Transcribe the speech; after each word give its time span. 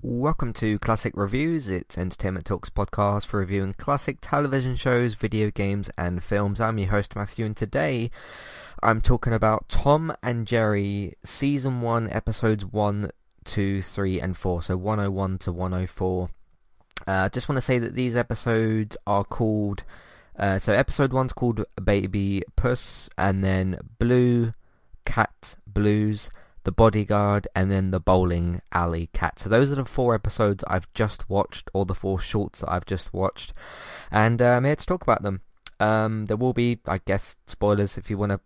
Welcome 0.00 0.52
to 0.54 0.78
Classic 0.78 1.12
Reviews. 1.16 1.66
It's 1.66 1.98
Entertainment 1.98 2.46
Talks 2.46 2.70
podcast 2.70 3.26
for 3.26 3.40
reviewing 3.40 3.72
classic 3.72 4.18
television 4.20 4.76
shows, 4.76 5.14
video 5.14 5.50
games, 5.50 5.90
and 5.98 6.22
films. 6.22 6.60
I'm 6.60 6.78
your 6.78 6.90
host 6.90 7.16
Matthew, 7.16 7.44
and 7.44 7.56
today 7.56 8.12
I'm 8.80 9.00
talking 9.00 9.32
about 9.32 9.68
Tom 9.68 10.14
and 10.22 10.46
Jerry 10.46 11.14
Season 11.24 11.80
1, 11.80 12.10
Episodes 12.10 12.64
1, 12.64 13.10
2, 13.44 13.82
3, 13.82 14.20
and 14.20 14.36
4. 14.36 14.62
So 14.62 14.76
101 14.76 15.38
to 15.38 15.52
104. 15.52 16.30
I 17.08 17.12
uh, 17.12 17.28
just 17.28 17.48
want 17.48 17.56
to 17.56 17.62
say 17.62 17.80
that 17.80 17.96
these 17.96 18.14
episodes 18.14 18.96
are 19.04 19.24
called... 19.24 19.82
Uh, 20.38 20.60
so 20.60 20.72
episode 20.74 21.10
1's 21.10 21.32
called 21.32 21.64
Baby 21.82 22.44
Puss, 22.54 23.10
and 23.18 23.42
then 23.42 23.80
Blue 23.98 24.54
Cat 25.04 25.56
Blues 25.66 26.30
the 26.68 26.72
Bodyguard, 26.72 27.48
and 27.54 27.70
then 27.70 27.92
The 27.92 27.98
Bowling 27.98 28.60
Alley 28.74 29.08
Cat. 29.14 29.38
So 29.38 29.48
those 29.48 29.72
are 29.72 29.76
the 29.76 29.86
four 29.86 30.14
episodes 30.14 30.62
I've 30.66 30.92
just 30.92 31.26
watched, 31.30 31.70
or 31.72 31.86
the 31.86 31.94
four 31.94 32.20
shorts 32.20 32.60
that 32.60 32.70
I've 32.70 32.84
just 32.84 33.14
watched, 33.14 33.54
and 34.10 34.42
I'm 34.42 34.66
here 34.66 34.76
to 34.76 34.84
talk 34.84 35.02
about 35.02 35.22
them. 35.22 35.40
Um, 35.80 36.26
there 36.26 36.36
will 36.36 36.52
be, 36.52 36.80
I 36.86 36.98
guess, 36.98 37.36
spoilers 37.46 37.96
if 37.96 38.10
you 38.10 38.18
want 38.18 38.32
to 38.32 38.40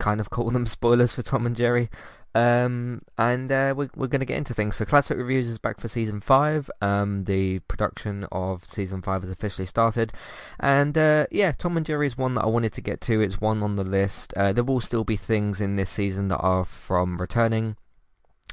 kind 0.00 0.18
of 0.18 0.28
call 0.28 0.50
them 0.50 0.66
spoilers 0.78 1.12
for 1.12 1.22
Tom 1.22 1.46
and 1.46 1.54
Jerry. 1.54 1.88
Um, 2.34 3.02
and 3.16 3.50
uh, 3.50 3.74
we're, 3.76 3.90
we're 3.96 4.06
going 4.06 4.20
to 4.20 4.26
get 4.26 4.36
into 4.36 4.54
things. 4.54 4.76
So 4.76 4.84
Classic 4.84 5.16
Reviews 5.16 5.48
is 5.48 5.58
back 5.58 5.80
for 5.80 5.88
Season 5.88 6.20
5. 6.20 6.70
Um, 6.80 7.24
the 7.24 7.60
production 7.60 8.26
of 8.30 8.64
Season 8.64 9.02
5 9.02 9.22
has 9.22 9.30
officially 9.30 9.66
started. 9.66 10.12
And 10.60 10.96
uh, 10.96 11.26
yeah, 11.30 11.52
Tom 11.52 11.76
and 11.76 11.86
Jerry 11.86 12.06
is 12.06 12.18
one 12.18 12.34
that 12.34 12.44
I 12.44 12.48
wanted 12.48 12.72
to 12.74 12.80
get 12.80 13.00
to. 13.02 13.20
It's 13.20 13.40
one 13.40 13.62
on 13.62 13.76
the 13.76 13.84
list. 13.84 14.32
Uh, 14.34 14.52
there 14.52 14.64
will 14.64 14.80
still 14.80 15.04
be 15.04 15.16
things 15.16 15.60
in 15.60 15.76
this 15.76 15.90
season 15.90 16.28
that 16.28 16.38
are 16.38 16.64
from 16.64 17.18
returning 17.18 17.76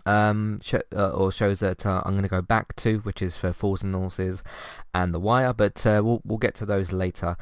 um, 0.05 0.59
sh- 0.61 0.75
uh, 0.95 1.09
or 1.11 1.31
shows 1.31 1.59
that 1.59 1.85
uh, 1.85 2.01
I'm 2.05 2.13
going 2.13 2.23
to 2.23 2.29
go 2.29 2.41
back 2.41 2.75
to, 2.77 2.99
which 2.99 3.21
is 3.21 3.37
for 3.37 3.53
Fools 3.53 3.83
and 3.83 3.95
Horses 3.95 4.43
and 4.93 5.13
The 5.13 5.19
Wire, 5.19 5.53
but 5.53 5.85
uh, 5.85 6.01
we'll 6.03 6.21
we'll 6.25 6.37
get 6.37 6.55
to 6.55 6.65
those 6.65 6.91
later. 6.91 7.37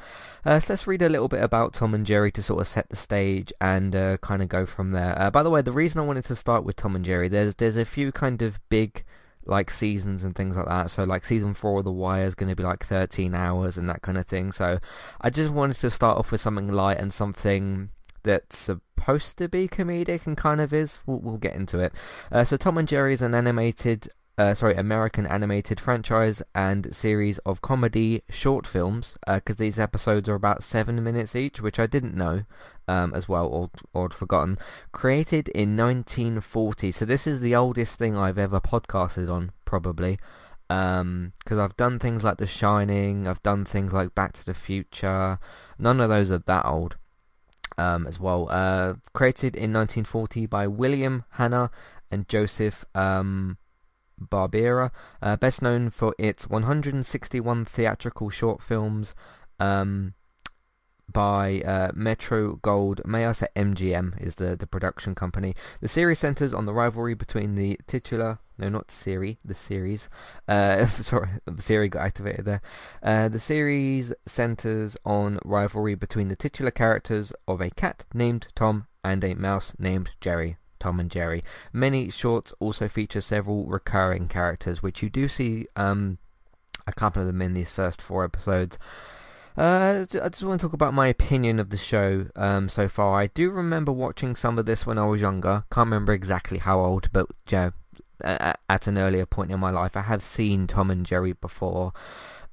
Uh, 0.45 0.59
so 0.59 0.73
let's 0.73 0.88
read 0.88 1.02
a 1.02 1.09
little 1.09 1.27
bit 1.27 1.44
about 1.44 1.73
Tom 1.73 1.94
and 1.94 2.05
Jerry 2.05 2.31
to 2.31 2.44
sort 2.44 2.61
of 2.61 2.67
set 2.67 2.89
the 2.89 2.95
stage 2.95 3.52
and 3.59 3.95
uh, 3.95 4.17
kind 4.17 4.42
of 4.42 4.50
go 4.50 4.66
from 4.66 4.92
there. 4.92 5.19
Uh, 5.19 5.31
by 5.31 5.44
the 5.44 5.50
way, 5.50 5.61
the 5.61 5.72
reason 5.72 6.00
I 6.00 6.05
wanted 6.05 6.25
to 6.25 6.36
start 6.36 6.64
with 6.64 6.75
Tom 6.75 6.95
and 6.95 7.05
Jerry, 7.05 7.27
there's 7.27 7.55
there's 7.55 7.77
a 7.77 7.86
few 7.86 8.11
kind 8.11 8.42
of 8.42 8.59
big 8.70 9.03
like 9.45 9.70
seasons 9.70 10.23
and 10.23 10.36
things 10.36 10.55
like 10.55 10.67
that. 10.67 10.89
So 10.89 11.03
like 11.03 11.25
season 11.25 11.53
four 11.53 11.80
of 11.80 11.86
The 11.86 11.92
Wire 11.92 12.25
is 12.25 12.36
going 12.36 12.49
to 12.49 12.55
be 12.55 12.64
like 12.64 12.86
13 12.86 13.36
hours 13.36 13.77
and 13.77 13.89
that 13.89 14.02
kind 14.02 14.17
of 14.17 14.25
thing. 14.25 14.52
So 14.52 14.80
I 15.20 15.30
just 15.30 15.52
wanted 15.52 15.77
to 15.77 15.89
start 15.89 16.17
off 16.17 16.31
with 16.31 16.42
something 16.42 16.70
light 16.70 16.97
and 16.97 17.14
something 17.14 17.89
that's 18.23 18.57
supposed 18.57 19.38
to 19.38 19.47
be 19.47 19.67
comedic 19.67 20.25
and 20.25 20.38
kind 20.38 20.61
of 20.61 20.73
is. 20.73 20.99
We'll, 21.05 21.19
we'll 21.19 21.38
get 21.38 21.55
into 21.55 21.79
it. 21.79 21.93
Uh, 22.31 22.43
so 22.43 22.57
Tom 22.57 22.77
and 22.77 22.88
Jerry 22.88 23.13
is 23.13 23.21
an 23.21 23.35
animated, 23.35 24.09
uh, 24.38 24.53
sorry, 24.53 24.75
American 24.75 25.25
animated 25.27 25.80
franchise 25.80 26.41
and 26.55 26.95
series 26.95 27.38
of 27.39 27.61
comedy 27.61 28.23
short 28.30 28.65
films. 28.65 29.15
Because 29.27 29.57
uh, 29.57 29.59
these 29.59 29.80
episodes 29.80 30.27
are 30.30 30.35
about 30.35 30.63
seven 30.63 31.03
minutes 31.03 31.35
each, 31.35 31.61
which 31.61 31.80
I 31.80 31.88
didn't 31.88 32.15
know 32.15 32.43
um, 32.88 33.13
as 33.13 33.27
well, 33.27 33.47
or 33.47 33.69
or 33.93 34.09
forgotten. 34.09 34.58
Created 34.91 35.49
in 35.49 35.77
1940, 35.77 36.91
so 36.91 37.05
this 37.05 37.27
is 37.27 37.41
the 37.41 37.55
oldest 37.55 37.97
thing 37.97 38.17
I've 38.17 38.37
ever 38.37 38.59
podcasted 38.59 39.30
on, 39.30 39.52
probably 39.65 40.17
because 40.67 41.02
um, 41.02 41.59
I've 41.59 41.77
done 41.77 41.99
things 41.99 42.23
like 42.23 42.37
The 42.37 42.47
Shining, 42.47 43.27
I've 43.27 43.43
done 43.43 43.65
things 43.65 43.93
like 43.93 44.15
Back 44.15 44.33
to 44.33 44.45
the 44.45 44.53
Future. 44.53 45.37
None 45.77 45.99
of 45.99 46.09
those 46.09 46.31
are 46.31 46.39
that 46.39 46.65
old 46.65 46.95
um, 47.77 48.07
as 48.07 48.19
well. 48.19 48.47
Uh, 48.49 48.95
created 49.13 49.55
in 49.55 49.73
1940 49.73 50.45
by 50.45 50.67
William 50.67 51.25
Hanna 51.31 51.71
and 52.11 52.27
Joseph 52.27 52.85
um, 52.93 53.57
Barbera, 54.19 54.91
uh, 55.21 55.35
best 55.35 55.61
known 55.61 55.89
for 55.89 56.15
its 56.17 56.47
161 56.47 57.65
theatrical 57.65 58.30
short 58.30 58.61
films 58.61 59.15
um, 59.59 60.13
by 61.11 61.61
uh, 61.61 61.91
Metro 61.93 62.55
Gold. 62.57 63.02
May 63.05 63.25
I 63.25 63.31
say 63.31 63.48
MGM 63.55 64.21
is 64.21 64.36
the, 64.36 64.55
the 64.55 64.67
production 64.67 65.15
company. 65.15 65.55
The 65.81 65.87
series 65.87 66.19
centers 66.19 66.53
on 66.53 66.65
the 66.65 66.73
rivalry 66.73 67.14
between 67.14 67.55
the 67.55 67.80
titular 67.87 68.39
no, 68.58 68.69
not 68.69 68.91
Siri, 68.91 69.39
the 69.43 69.55
series. 69.55 70.09
Uh, 70.47 70.86
sorry, 70.87 71.30
Siri 71.59 71.89
got 71.89 72.03
activated 72.03 72.45
there. 72.45 72.61
Uh, 73.02 73.30
the 73.30 73.39
series 73.39 74.14
centers 74.25 74.97
on 75.05 75.39
rivalry 75.43 75.95
between 75.95 76.27
the 76.27 76.36
titular 76.36 76.71
characters 76.71 77.33
of 77.47 77.61
a 77.61 77.69
cat 77.69 78.05
named 78.13 78.47
Tom 78.55 78.87
and 79.03 79.23
a 79.23 79.33
mouse 79.33 79.73
named 79.77 80.11
Jerry. 80.21 80.58
Tom 80.80 80.99
and 80.99 81.09
Jerry. 81.09 81.43
Many 81.71 82.09
shorts 82.09 82.53
also 82.59 82.89
feature 82.89 83.21
several 83.21 83.65
recurring 83.65 84.27
characters, 84.27 84.83
which 84.83 85.02
you 85.02 85.09
do 85.09 85.30
see 85.30 85.65
um, 85.77 86.17
a 86.86 86.92
couple 86.92 87.21
of 87.21 87.27
them 87.27 87.42
in 87.42 87.53
these 87.53 87.71
first 87.71 88.02
four 88.02 88.25
episodes. 88.25 88.77
Uh, 89.55 90.05
I 90.21 90.30
just 90.30 90.43
want 90.43 90.59
to 90.59 90.67
talk 90.67 90.73
about 90.73 90.93
my 90.93 91.08
opinion 91.08 91.59
of 91.59 91.69
the 91.69 91.77
show 91.77 92.27
um, 92.36 92.69
so 92.69 92.87
far. 92.87 93.19
I 93.19 93.27
do 93.27 93.52
remember 93.52 93.92
watching 93.92 94.36
some 94.36 94.58
of 94.58 94.65
this 94.65 94.86
when 94.86 94.97
I 94.97 95.05
was 95.05 95.21
younger. 95.21 95.63
Can't 95.71 95.87
remember 95.87 96.11
exactly 96.11 96.58
how 96.58 96.80
old, 96.80 97.09
but 97.13 97.27
yeah, 97.49 97.69
at 98.23 98.88
an 98.88 98.98
earlier 98.98 99.26
point 99.26 99.52
in 99.52 99.60
my 99.60 99.70
life. 99.70 99.95
I 99.98 100.02
have 100.02 100.23
seen 100.23 100.67
Tom 100.67 100.89
and 100.89 101.06
Jerry 101.06 101.34
before, 101.34 101.94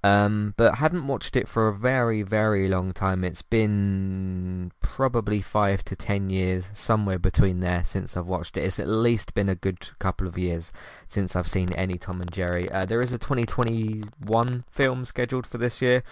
um, 0.02 0.54
but 0.56 0.76
hadn't 0.76 1.06
watched 1.06 1.36
it 1.36 1.48
for 1.48 1.68
a 1.68 1.74
very, 1.74 2.22
very 2.22 2.68
long 2.68 2.92
time. 2.92 3.22
It's 3.22 3.42
been 3.42 4.72
probably 4.80 5.42
five 5.42 5.84
to 5.84 5.96
ten 5.96 6.30
years, 6.30 6.70
somewhere 6.72 7.18
between 7.18 7.60
there, 7.60 7.84
since 7.84 8.16
I've 8.16 8.26
watched 8.26 8.56
it. 8.56 8.64
It's 8.64 8.78
at 8.78 8.88
least 8.88 9.34
been 9.34 9.48
a 9.48 9.54
good 9.54 9.90
couple 9.98 10.26
of 10.26 10.38
years 10.38 10.72
since 11.08 11.36
I've 11.36 11.48
seen 11.48 11.72
any 11.74 11.98
Tom 11.98 12.20
and 12.20 12.32
Jerry. 12.32 12.70
Uh, 12.70 12.84
there 12.84 13.02
is 13.02 13.12
a 13.12 13.18
2021 13.18 14.64
film 14.70 15.04
scheduled 15.04 15.46
for 15.46 15.58
this 15.58 15.82
year. 15.82 16.02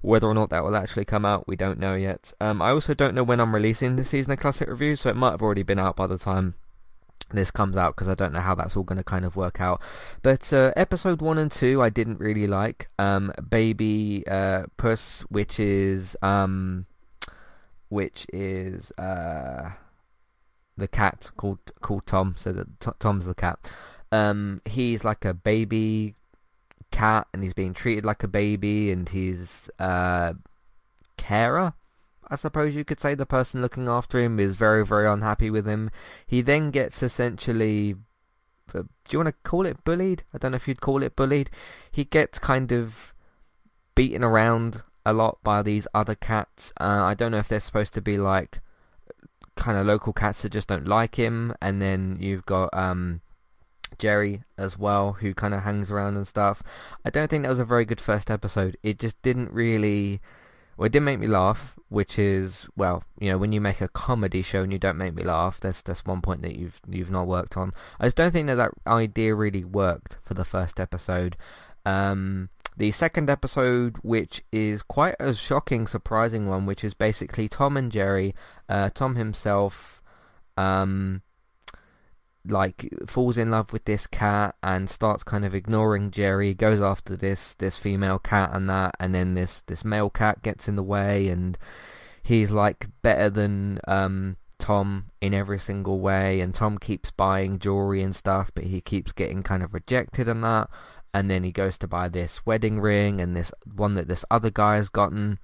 Whether 0.00 0.26
or 0.26 0.34
not 0.34 0.50
that 0.50 0.64
will 0.64 0.76
actually 0.76 1.06
come 1.06 1.24
out, 1.24 1.48
we 1.48 1.56
don't 1.56 1.78
know 1.78 1.94
yet. 1.94 2.34
Um, 2.38 2.60
I 2.60 2.70
also 2.70 2.92
don't 2.92 3.14
know 3.14 3.22
when 3.22 3.40
I'm 3.40 3.54
releasing 3.54 3.96
the 3.96 4.04
season 4.04 4.32
of 4.32 4.38
Classic 4.38 4.68
Review, 4.68 4.96
so 4.96 5.08
it 5.08 5.16
might 5.16 5.30
have 5.30 5.42
already 5.42 5.62
been 5.62 5.78
out 5.78 5.96
by 5.96 6.06
the 6.06 6.18
time 6.18 6.54
this 7.32 7.50
comes 7.50 7.76
out 7.76 7.94
because 7.94 8.08
I 8.08 8.14
don't 8.14 8.32
know 8.32 8.40
how 8.40 8.54
that's 8.54 8.76
all 8.76 8.82
going 8.82 8.98
to 8.98 9.04
kind 9.04 9.24
of 9.24 9.36
work 9.36 9.60
out. 9.60 9.80
But 10.22 10.52
uh, 10.52 10.72
episode 10.76 11.20
one 11.20 11.38
and 11.38 11.50
two 11.50 11.82
I 11.82 11.90
didn't 11.90 12.20
really 12.20 12.46
like. 12.46 12.88
Um, 12.98 13.32
Baby 13.48 14.24
uh, 14.28 14.64
Puss, 14.76 15.22
which 15.22 15.58
is 15.58 16.16
um, 16.22 16.86
which 17.88 18.26
is 18.32 18.92
uh, 18.92 19.70
the 20.76 20.88
cat 20.88 21.30
called 21.36 21.58
called 21.80 22.06
Tom. 22.06 22.34
So 22.36 22.52
that 22.52 22.80
T- 22.80 22.90
Tom's 22.98 23.24
the 23.24 23.34
cat. 23.34 23.58
Um, 24.12 24.60
he's 24.64 25.02
like 25.04 25.24
a 25.24 25.34
baby 25.34 26.14
cat, 26.90 27.26
and 27.32 27.42
he's 27.42 27.54
being 27.54 27.74
treated 27.74 28.04
like 28.04 28.22
a 28.22 28.28
baby, 28.28 28.92
and 28.92 29.08
he's 29.08 29.68
uh, 29.78 30.34
carer 31.16 31.74
I 32.28 32.36
suppose 32.36 32.74
you 32.74 32.84
could 32.84 33.00
say 33.00 33.14
the 33.14 33.26
person 33.26 33.62
looking 33.62 33.88
after 33.88 34.18
him 34.18 34.40
is 34.40 34.56
very, 34.56 34.84
very 34.84 35.06
unhappy 35.06 35.50
with 35.50 35.66
him. 35.66 35.90
He 36.26 36.40
then 36.40 36.70
gets 36.70 37.02
essentially, 37.02 37.96
uh, 38.74 38.82
do 38.82 38.88
you 39.10 39.18
want 39.18 39.28
to 39.28 39.48
call 39.48 39.66
it 39.66 39.84
bullied? 39.84 40.24
I 40.32 40.38
don't 40.38 40.52
know 40.52 40.56
if 40.56 40.68
you'd 40.68 40.80
call 40.80 41.02
it 41.02 41.16
bullied. 41.16 41.50
He 41.90 42.04
gets 42.04 42.38
kind 42.38 42.72
of 42.72 43.14
beaten 43.94 44.24
around 44.24 44.82
a 45.06 45.12
lot 45.12 45.38
by 45.42 45.62
these 45.62 45.86
other 45.94 46.14
cats. 46.14 46.72
Uh, 46.80 47.04
I 47.04 47.14
don't 47.14 47.32
know 47.32 47.38
if 47.38 47.48
they're 47.48 47.60
supposed 47.60 47.94
to 47.94 48.00
be 48.00 48.16
like 48.16 48.60
kind 49.56 49.78
of 49.78 49.86
local 49.86 50.12
cats 50.12 50.42
that 50.42 50.52
just 50.52 50.68
don't 50.68 50.88
like 50.88 51.16
him. 51.16 51.54
And 51.60 51.80
then 51.80 52.16
you've 52.18 52.46
got 52.46 52.70
um, 52.72 53.20
Jerry 53.98 54.42
as 54.56 54.78
well, 54.78 55.14
who 55.14 55.34
kind 55.34 55.54
of 55.54 55.62
hangs 55.62 55.90
around 55.90 56.16
and 56.16 56.26
stuff. 56.26 56.62
I 57.04 57.10
don't 57.10 57.28
think 57.28 57.42
that 57.42 57.50
was 57.50 57.58
a 57.58 57.64
very 57.64 57.84
good 57.84 58.00
first 58.00 58.30
episode. 58.30 58.76
It 58.82 58.98
just 58.98 59.20
didn't 59.22 59.52
really 59.52 60.20
well, 60.76 60.86
it 60.86 60.92
did 60.92 61.00
make 61.00 61.18
me 61.18 61.26
laugh, 61.26 61.78
which 61.88 62.18
is 62.18 62.68
well, 62.76 63.04
you 63.18 63.30
know, 63.30 63.38
when 63.38 63.52
you 63.52 63.60
make 63.60 63.80
a 63.80 63.88
comedy 63.88 64.42
show 64.42 64.62
and 64.62 64.72
you 64.72 64.78
don't 64.78 64.98
make 64.98 65.14
me 65.14 65.22
laugh, 65.22 65.60
that's 65.60 65.82
that's 65.82 66.04
one 66.04 66.20
point 66.20 66.42
that 66.42 66.56
you've 66.56 66.80
you've 66.88 67.10
not 67.10 67.26
worked 67.26 67.56
on. 67.56 67.72
I 68.00 68.06
just 68.06 68.16
don't 68.16 68.32
think 68.32 68.48
that 68.48 68.56
that 68.56 68.72
idea 68.86 69.34
really 69.34 69.64
worked 69.64 70.18
for 70.22 70.34
the 70.34 70.44
first 70.44 70.80
episode. 70.80 71.36
Um, 71.86 72.48
the 72.76 72.90
second 72.90 73.30
episode, 73.30 73.98
which 74.02 74.42
is 74.50 74.82
quite 74.82 75.14
a 75.20 75.34
shocking, 75.34 75.86
surprising 75.86 76.48
one, 76.48 76.66
which 76.66 76.82
is 76.82 76.94
basically 76.94 77.48
Tom 77.48 77.76
and 77.76 77.92
Jerry, 77.92 78.34
uh, 78.68 78.90
Tom 78.92 79.14
himself, 79.14 80.02
um, 80.56 81.22
like 82.46 82.88
falls 83.06 83.38
in 83.38 83.50
love 83.50 83.72
with 83.72 83.84
this 83.84 84.06
cat 84.06 84.54
and 84.62 84.90
starts 84.90 85.24
kind 85.24 85.44
of 85.44 85.54
ignoring 85.54 86.10
Jerry, 86.10 86.54
goes 86.54 86.80
after 86.80 87.16
this 87.16 87.54
this 87.54 87.76
female 87.76 88.18
cat 88.18 88.50
and 88.52 88.68
that, 88.68 88.94
and 89.00 89.14
then 89.14 89.34
this 89.34 89.62
this 89.62 89.84
male 89.84 90.10
cat 90.10 90.42
gets 90.42 90.68
in 90.68 90.76
the 90.76 90.82
way, 90.82 91.28
and 91.28 91.56
he's 92.22 92.50
like 92.50 92.88
better 93.02 93.30
than 93.30 93.80
um, 93.88 94.36
Tom 94.58 95.06
in 95.20 95.32
every 95.32 95.58
single 95.58 96.00
way, 96.00 96.40
and 96.40 96.54
Tom 96.54 96.78
keeps 96.78 97.10
buying 97.10 97.58
jewelry 97.58 98.02
and 98.02 98.14
stuff, 98.14 98.50
but 98.54 98.64
he 98.64 98.80
keeps 98.80 99.12
getting 99.12 99.42
kind 99.42 99.62
of 99.62 99.72
rejected 99.72 100.28
and 100.28 100.44
that, 100.44 100.68
and 101.14 101.30
then 101.30 101.44
he 101.44 101.52
goes 101.52 101.78
to 101.78 101.88
buy 101.88 102.08
this 102.08 102.44
wedding 102.44 102.80
ring, 102.80 103.20
and 103.20 103.34
this 103.34 103.52
one 103.74 103.94
that 103.94 104.08
this 104.08 104.24
other 104.30 104.50
guy 104.50 104.76
has 104.76 104.88
gotten 104.88 105.38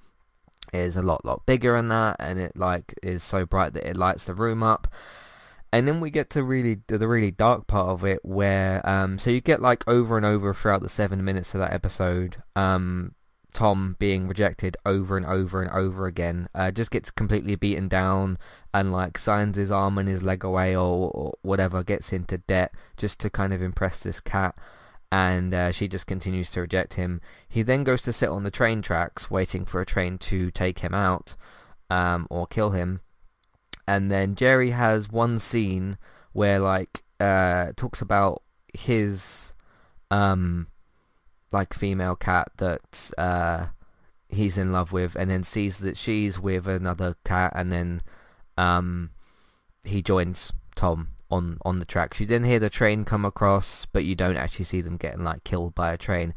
is 0.71 0.95
a 0.95 1.01
lot 1.01 1.25
lot 1.25 1.45
bigger 1.47 1.73
than 1.73 1.87
that, 1.87 2.15
and 2.19 2.37
it 2.37 2.55
like 2.55 2.93
is 3.01 3.23
so 3.23 3.45
bright 3.45 3.73
that 3.73 3.89
it 3.89 3.97
lights 3.97 4.25
the 4.25 4.35
room 4.35 4.61
up 4.61 4.87
and 5.73 5.87
then 5.87 5.99
we 5.99 6.09
get 6.09 6.29
to 6.29 6.43
really 6.43 6.81
the 6.87 7.07
really 7.07 7.31
dark 7.31 7.67
part 7.67 7.89
of 7.89 8.03
it 8.03 8.19
where 8.23 8.87
um 8.87 9.17
so 9.17 9.29
you 9.29 9.41
get 9.41 9.61
like 9.61 9.87
over 9.87 10.17
and 10.17 10.25
over 10.25 10.53
throughout 10.53 10.81
the 10.81 10.89
seven 10.89 11.23
minutes 11.23 11.53
of 11.53 11.59
that 11.59 11.73
episode 11.73 12.37
um 12.55 13.13
Tom 13.53 13.95
being 13.99 14.27
rejected 14.27 14.77
over 14.85 15.17
and 15.17 15.25
over 15.25 15.61
and 15.61 15.71
over 15.71 16.05
again 16.05 16.47
uh, 16.55 16.71
just 16.71 16.91
gets 16.91 17.11
completely 17.11 17.55
beaten 17.55 17.87
down 17.87 18.37
and 18.73 18.91
like 18.91 19.17
signs 19.17 19.57
his 19.57 19.71
arm 19.71 19.97
and 19.97 20.07
his 20.07 20.23
leg 20.23 20.43
away 20.43 20.75
or, 20.75 21.11
or 21.11 21.33
whatever 21.41 21.83
gets 21.83 22.13
into 22.13 22.37
debt 22.37 22.73
just 22.97 23.19
to 23.19 23.29
kind 23.29 23.53
of 23.53 23.61
impress 23.61 23.99
this 23.99 24.19
cat. 24.19 24.55
And 25.11 25.53
uh, 25.53 25.71
she 25.73 25.89
just 25.89 26.07
continues 26.07 26.49
to 26.51 26.61
reject 26.61 26.93
him. 26.93 27.19
He 27.49 27.63
then 27.63 27.83
goes 27.83 28.01
to 28.03 28.13
sit 28.13 28.29
on 28.29 28.43
the 28.43 28.51
train 28.51 28.81
tracks 28.81 29.29
waiting 29.29 29.65
for 29.65 29.81
a 29.81 29.85
train 29.85 30.17
to 30.19 30.51
take 30.51 30.79
him 30.79 30.93
out 30.93 31.35
um, 31.89 32.27
or 32.29 32.47
kill 32.47 32.69
him 32.69 33.01
and 33.91 34.09
then 34.09 34.35
Jerry 34.35 34.69
has 34.69 35.09
one 35.09 35.37
scene 35.37 35.97
where 36.31 36.59
like 36.59 37.03
uh 37.19 37.73
talks 37.75 38.01
about 38.01 38.41
his 38.73 39.51
um 40.09 40.67
like 41.51 41.73
female 41.73 42.15
cat 42.15 42.47
that 42.57 43.11
uh 43.17 43.67
he's 44.29 44.57
in 44.57 44.71
love 44.71 44.93
with 44.93 45.15
and 45.15 45.29
then 45.29 45.43
sees 45.43 45.79
that 45.79 45.97
she's 45.97 46.39
with 46.39 46.67
another 46.67 47.17
cat 47.25 47.51
and 47.53 47.69
then 47.69 48.01
um 48.57 49.09
he 49.83 50.01
joins 50.01 50.53
Tom 50.73 51.09
on 51.29 51.57
on 51.65 51.79
the 51.79 51.85
tracks. 51.85 52.21
You 52.21 52.25
then 52.25 52.45
hear 52.45 52.59
the 52.59 52.69
train 52.69 53.03
come 53.03 53.25
across 53.25 53.85
but 53.85 54.05
you 54.05 54.15
don't 54.15 54.37
actually 54.37 54.65
see 54.65 54.79
them 54.79 54.95
getting 54.95 55.25
like 55.25 55.43
killed 55.43 55.75
by 55.75 55.91
a 55.91 55.97
train 55.97 56.33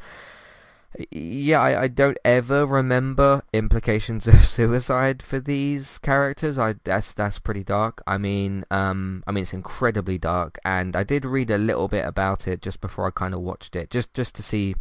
yeah, 1.11 1.61
I, 1.61 1.83
I 1.83 1.89
don't 1.89 2.19
ever 2.25 2.67
remember 2.67 3.43
implications 3.53 4.27
of 4.29 4.45
suicide 4.47 5.23
for 5.23 5.41
these 5.41 5.99
characters. 5.99 6.59
I 6.59 6.75
that's 6.85 7.13
that's 7.13 7.39
pretty 7.39 7.65
dark. 7.65 8.03
I 8.07 8.19
mean, 8.19 8.65
um, 8.71 9.25
I 9.27 9.33
mean 9.33 9.43
it's 9.43 9.53
incredibly 9.53 10.19
dark, 10.19 10.59
and 10.65 10.95
I 10.95 11.03
did 11.03 11.25
read 11.25 11.51
a 11.51 11.59
little 11.59 11.89
bit 11.89 12.05
about 12.05 12.47
it 12.47 12.63
just 12.63 12.81
before 12.81 13.07
I 13.07 13.11
kind 13.11 13.35
of 13.35 13.41
watched 13.41 13.77
it, 13.77 13.91
just 13.91 14.15
just 14.15 14.35
to 14.37 14.43
see, 14.43 14.77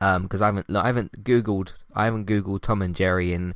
um, 0.00 0.22
because 0.22 0.42
I 0.42 0.46
haven't 0.46 0.74
I 0.76 0.86
haven't 0.86 1.24
googled 1.24 1.72
I 1.94 2.04
haven't 2.04 2.26
googled 2.26 2.62
Tom 2.62 2.82
and 2.82 2.94
Jerry 2.94 3.32
in 3.32 3.54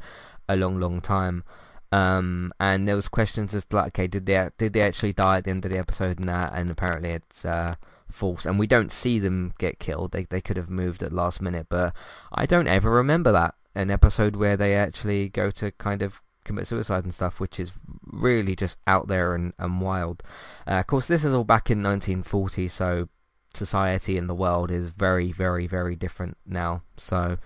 a 0.49 0.57
long 0.57 0.81
long 0.81 1.01
time. 1.01 1.45
Um, 1.93 2.53
and 2.61 2.87
there 2.87 2.95
was 2.95 3.09
questions 3.09 3.53
as 3.53 3.65
to 3.65 3.77
like, 3.77 3.89
okay, 3.89 4.07
did 4.07 4.27
they 4.27 4.49
did 4.59 4.73
they 4.73 4.83
actually 4.83 5.13
die 5.13 5.39
at 5.39 5.45
the 5.45 5.51
end 5.51 5.65
of 5.65 5.71
the 5.73 5.79
episode 5.79 6.19
and 6.19 6.29
that? 6.29 6.53
And 6.55 6.71
apparently 6.71 7.11
it's 7.11 7.45
uh 7.45 7.77
false, 8.15 8.47
and 8.47 8.59
we 8.59 8.67
don't 8.67 8.93
see 8.93 9.19
them 9.19 9.53
get 9.59 9.79
killed. 9.79 10.13
They 10.13 10.25
they 10.25 10.41
could 10.41 10.57
have 10.57 10.71
moved 10.71 11.03
at 11.03 11.13
last 11.13 11.41
minute, 11.41 11.67
but 11.69 11.95
I 12.33 12.47
don't 12.47 12.69
ever 12.69 12.91
remember 12.91 13.33
that 13.33 13.55
an 13.75 13.91
episode 13.91 14.37
where 14.37 14.57
they 14.57 14.75
actually 14.75 15.29
go 15.29 15.51
to 15.53 15.71
kind 15.73 16.03
of 16.03 16.21
commit 16.45 16.67
suicide 16.67 17.05
and 17.05 17.15
stuff, 17.15 17.39
which 17.39 17.61
is 17.61 17.73
really 18.05 18.57
just 18.57 18.77
out 18.87 19.09
there 19.09 19.35
and, 19.35 19.53
and 19.59 19.81
wild. 19.81 20.23
Uh, 20.67 20.81
of 20.81 20.87
course, 20.87 21.07
this 21.07 21.25
is 21.25 21.35
all 21.35 21.45
back 21.45 21.71
in 21.71 21.83
1940, 21.83 22.69
so 22.69 23.09
society 23.55 24.17
in 24.17 24.27
the 24.27 24.35
world 24.35 24.71
is 24.71 24.91
very, 24.91 25.33
very, 25.33 25.67
very 25.67 25.95
different 25.95 26.37
now. 26.47 26.83
So, 26.97 27.39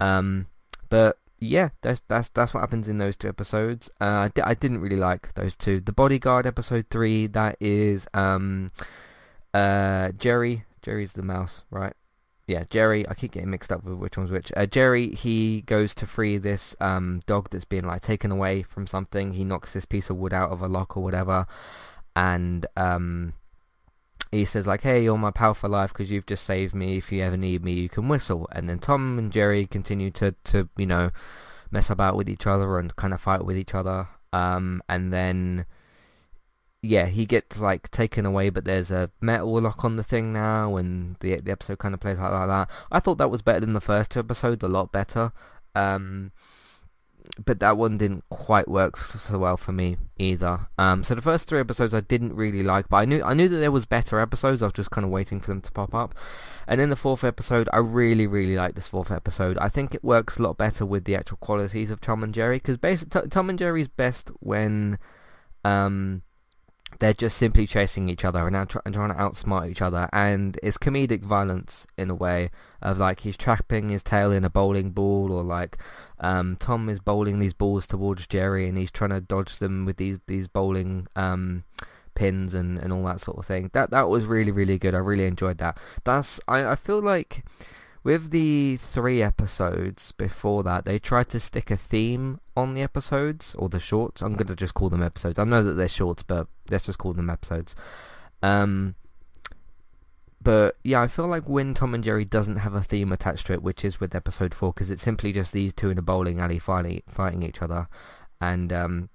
um, 0.00 0.46
but 0.88 1.18
yeah, 1.38 1.70
that's 1.82 2.00
that's 2.08 2.28
that's 2.30 2.54
what 2.54 2.60
happens 2.60 2.88
in 2.88 2.98
those 2.98 3.16
two 3.16 3.28
episodes. 3.28 3.90
Uh, 4.00 4.30
I 4.42 4.54
didn't 4.54 4.80
really 4.80 4.96
like 4.96 5.34
those 5.34 5.56
two. 5.56 5.80
The 5.80 5.92
Bodyguard 5.92 6.46
episode 6.46 6.86
three, 6.88 7.26
that 7.28 7.56
is 7.60 8.06
um, 8.14 8.70
uh, 9.56 10.12
Jerry, 10.12 10.64
Jerry's 10.82 11.12
the 11.12 11.22
mouse, 11.22 11.64
right? 11.70 11.94
Yeah, 12.46 12.64
Jerry. 12.70 13.08
I 13.08 13.14
keep 13.14 13.32
getting 13.32 13.50
mixed 13.50 13.72
up 13.72 13.82
with 13.84 13.94
which 13.94 14.16
one's 14.16 14.30
which. 14.30 14.52
Uh, 14.54 14.66
Jerry, 14.66 15.10
he 15.10 15.62
goes 15.62 15.94
to 15.96 16.06
free 16.06 16.36
this 16.36 16.76
um, 16.80 17.22
dog 17.26 17.48
that's 17.50 17.64
been 17.64 17.86
like 17.86 18.02
taken 18.02 18.30
away 18.30 18.62
from 18.62 18.86
something. 18.86 19.32
He 19.32 19.44
knocks 19.44 19.72
this 19.72 19.86
piece 19.86 20.10
of 20.10 20.16
wood 20.16 20.32
out 20.34 20.50
of 20.52 20.60
a 20.62 20.68
lock 20.68 20.96
or 20.96 21.02
whatever, 21.02 21.46
and 22.14 22.66
um, 22.76 23.32
he 24.30 24.44
says 24.44 24.66
like, 24.66 24.82
"Hey, 24.82 25.02
you're 25.02 25.18
my 25.18 25.32
pal 25.32 25.54
for 25.54 25.68
life 25.68 25.92
because 25.92 26.10
you've 26.10 26.26
just 26.26 26.44
saved 26.44 26.74
me. 26.74 26.98
If 26.98 27.10
you 27.10 27.22
ever 27.22 27.36
need 27.36 27.64
me, 27.64 27.72
you 27.72 27.88
can 27.88 28.08
whistle." 28.08 28.46
And 28.52 28.68
then 28.68 28.78
Tom 28.78 29.18
and 29.18 29.32
Jerry 29.32 29.66
continue 29.66 30.10
to 30.12 30.36
to 30.44 30.68
you 30.76 30.86
know 30.86 31.10
mess 31.70 31.90
about 31.90 32.14
with 32.14 32.28
each 32.28 32.46
other 32.46 32.78
and 32.78 32.94
kind 32.94 33.14
of 33.14 33.20
fight 33.20 33.44
with 33.44 33.56
each 33.56 33.74
other. 33.74 34.06
Um, 34.32 34.82
and 34.88 35.12
then 35.12 35.66
yeah, 36.86 37.06
he 37.06 37.26
gets 37.26 37.58
like 37.58 37.90
taken 37.90 38.24
away, 38.26 38.50
but 38.50 38.64
there's 38.64 38.90
a 38.90 39.10
metal 39.20 39.60
lock 39.60 39.84
on 39.84 39.96
the 39.96 40.04
thing 40.04 40.32
now, 40.32 40.76
and 40.76 41.16
the 41.20 41.36
the 41.40 41.52
episode 41.52 41.78
kind 41.78 41.94
of 41.94 42.00
plays 42.00 42.18
like, 42.18 42.32
like 42.32 42.48
that. 42.48 42.70
I 42.90 43.00
thought 43.00 43.18
that 43.18 43.30
was 43.30 43.42
better 43.42 43.60
than 43.60 43.72
the 43.72 43.80
first 43.80 44.10
two 44.12 44.20
episodes, 44.20 44.62
a 44.62 44.68
lot 44.68 44.92
better. 44.92 45.32
Um, 45.74 46.32
but 47.44 47.60
that 47.60 47.76
one 47.76 47.98
didn't 47.98 48.24
quite 48.30 48.68
work 48.68 48.96
so 48.98 49.38
well 49.38 49.56
for 49.56 49.72
me 49.72 49.96
either. 50.18 50.68
Um, 50.78 51.02
so 51.02 51.14
the 51.14 51.22
first 51.22 51.48
three 51.48 51.60
episodes 51.60 51.92
I 51.92 52.00
didn't 52.00 52.34
really 52.34 52.62
like, 52.62 52.88
but 52.88 52.98
I 52.98 53.04
knew 53.04 53.22
I 53.22 53.34
knew 53.34 53.48
that 53.48 53.58
there 53.58 53.72
was 53.72 53.86
better 53.86 54.20
episodes. 54.20 54.62
I 54.62 54.66
was 54.66 54.72
just 54.72 54.90
kind 54.90 55.04
of 55.04 55.10
waiting 55.10 55.40
for 55.40 55.48
them 55.48 55.60
to 55.62 55.72
pop 55.72 55.94
up. 55.94 56.14
And 56.66 56.80
in 56.80 56.90
the 56.90 56.96
fourth 56.96 57.22
episode, 57.22 57.68
I 57.72 57.78
really, 57.78 58.26
really 58.26 58.56
like 58.56 58.74
this 58.74 58.88
fourth 58.88 59.10
episode. 59.10 59.56
I 59.58 59.68
think 59.68 59.94
it 59.94 60.02
works 60.02 60.36
a 60.36 60.42
lot 60.42 60.56
better 60.56 60.84
with 60.84 61.04
the 61.04 61.14
actual 61.14 61.36
qualities 61.38 61.90
of 61.90 62.00
Tom 62.00 62.24
and 62.24 62.34
Jerry, 62.34 62.60
because 62.64 62.78
Tom 63.30 63.50
and 63.50 63.58
Jerry's 63.58 63.88
best 63.88 64.30
when 64.40 64.98
um, 65.64 66.22
they're 66.98 67.14
just 67.14 67.36
simply 67.36 67.66
chasing 67.66 68.08
each 68.08 68.24
other 68.24 68.46
and, 68.46 68.56
and 68.56 68.68
trying 68.68 69.10
to 69.10 69.14
outsmart 69.14 69.70
each 69.70 69.82
other. 69.82 70.08
And 70.12 70.58
it's 70.62 70.78
comedic 70.78 71.22
violence 71.22 71.86
in 71.96 72.10
a 72.10 72.14
way 72.14 72.50
of 72.80 72.98
like 72.98 73.20
he's 73.20 73.36
trapping 73.36 73.88
his 73.88 74.02
tail 74.02 74.32
in 74.32 74.44
a 74.44 74.50
bowling 74.50 74.90
ball 74.90 75.32
or 75.32 75.42
like 75.42 75.78
um, 76.20 76.56
Tom 76.56 76.88
is 76.88 77.00
bowling 77.00 77.38
these 77.38 77.52
balls 77.52 77.86
towards 77.86 78.26
Jerry 78.26 78.66
and 78.68 78.78
he's 78.78 78.90
trying 78.90 79.10
to 79.10 79.20
dodge 79.20 79.58
them 79.58 79.84
with 79.84 79.96
these 79.96 80.18
these 80.26 80.48
bowling 80.48 81.08
um, 81.16 81.64
pins 82.14 82.54
and, 82.54 82.78
and 82.78 82.92
all 82.92 83.04
that 83.04 83.20
sort 83.20 83.38
of 83.38 83.46
thing. 83.46 83.70
That 83.72 83.90
that 83.90 84.08
was 84.08 84.24
really 84.24 84.52
really 84.52 84.78
good. 84.78 84.94
I 84.94 84.98
really 84.98 85.26
enjoyed 85.26 85.58
that. 85.58 85.78
That's 86.04 86.40
I, 86.48 86.72
I 86.72 86.74
feel 86.76 87.00
like 87.00 87.44
with 88.06 88.30
the 88.30 88.76
three 88.76 89.20
episodes 89.20 90.12
before 90.12 90.62
that, 90.62 90.84
they 90.84 90.96
tried 90.96 91.28
to 91.30 91.40
stick 91.40 91.72
a 91.72 91.76
theme 91.76 92.38
on 92.56 92.74
the 92.74 92.80
episodes, 92.80 93.56
or 93.58 93.68
the 93.68 93.80
shorts. 93.80 94.22
I'm 94.22 94.34
going 94.34 94.46
to 94.46 94.54
just 94.54 94.74
call 94.74 94.90
them 94.90 95.02
episodes. 95.02 95.40
I 95.40 95.44
know 95.44 95.64
that 95.64 95.72
they're 95.72 95.88
shorts, 95.88 96.22
but 96.22 96.46
let's 96.70 96.86
just 96.86 96.98
call 96.98 97.14
them 97.14 97.28
episodes. 97.28 97.74
Um, 98.44 98.94
but 100.40 100.76
yeah, 100.84 101.02
I 101.02 101.08
feel 101.08 101.26
like 101.26 101.48
when 101.48 101.74
Tom 101.74 101.94
and 101.94 102.04
Jerry 102.04 102.24
doesn't 102.24 102.58
have 102.58 102.74
a 102.74 102.80
theme 102.80 103.10
attached 103.10 103.48
to 103.48 103.54
it, 103.54 103.62
which 103.64 103.84
is 103.84 103.98
with 103.98 104.14
episode 104.14 104.54
four, 104.54 104.72
because 104.72 104.88
it's 104.88 105.02
simply 105.02 105.32
just 105.32 105.52
these 105.52 105.72
two 105.72 105.90
in 105.90 105.98
a 105.98 106.02
bowling 106.02 106.38
alley 106.38 106.60
fighting, 106.60 107.02
fighting 107.08 107.42
each 107.42 107.60
other, 107.60 107.88
and 108.40 108.72
um, 108.72 109.08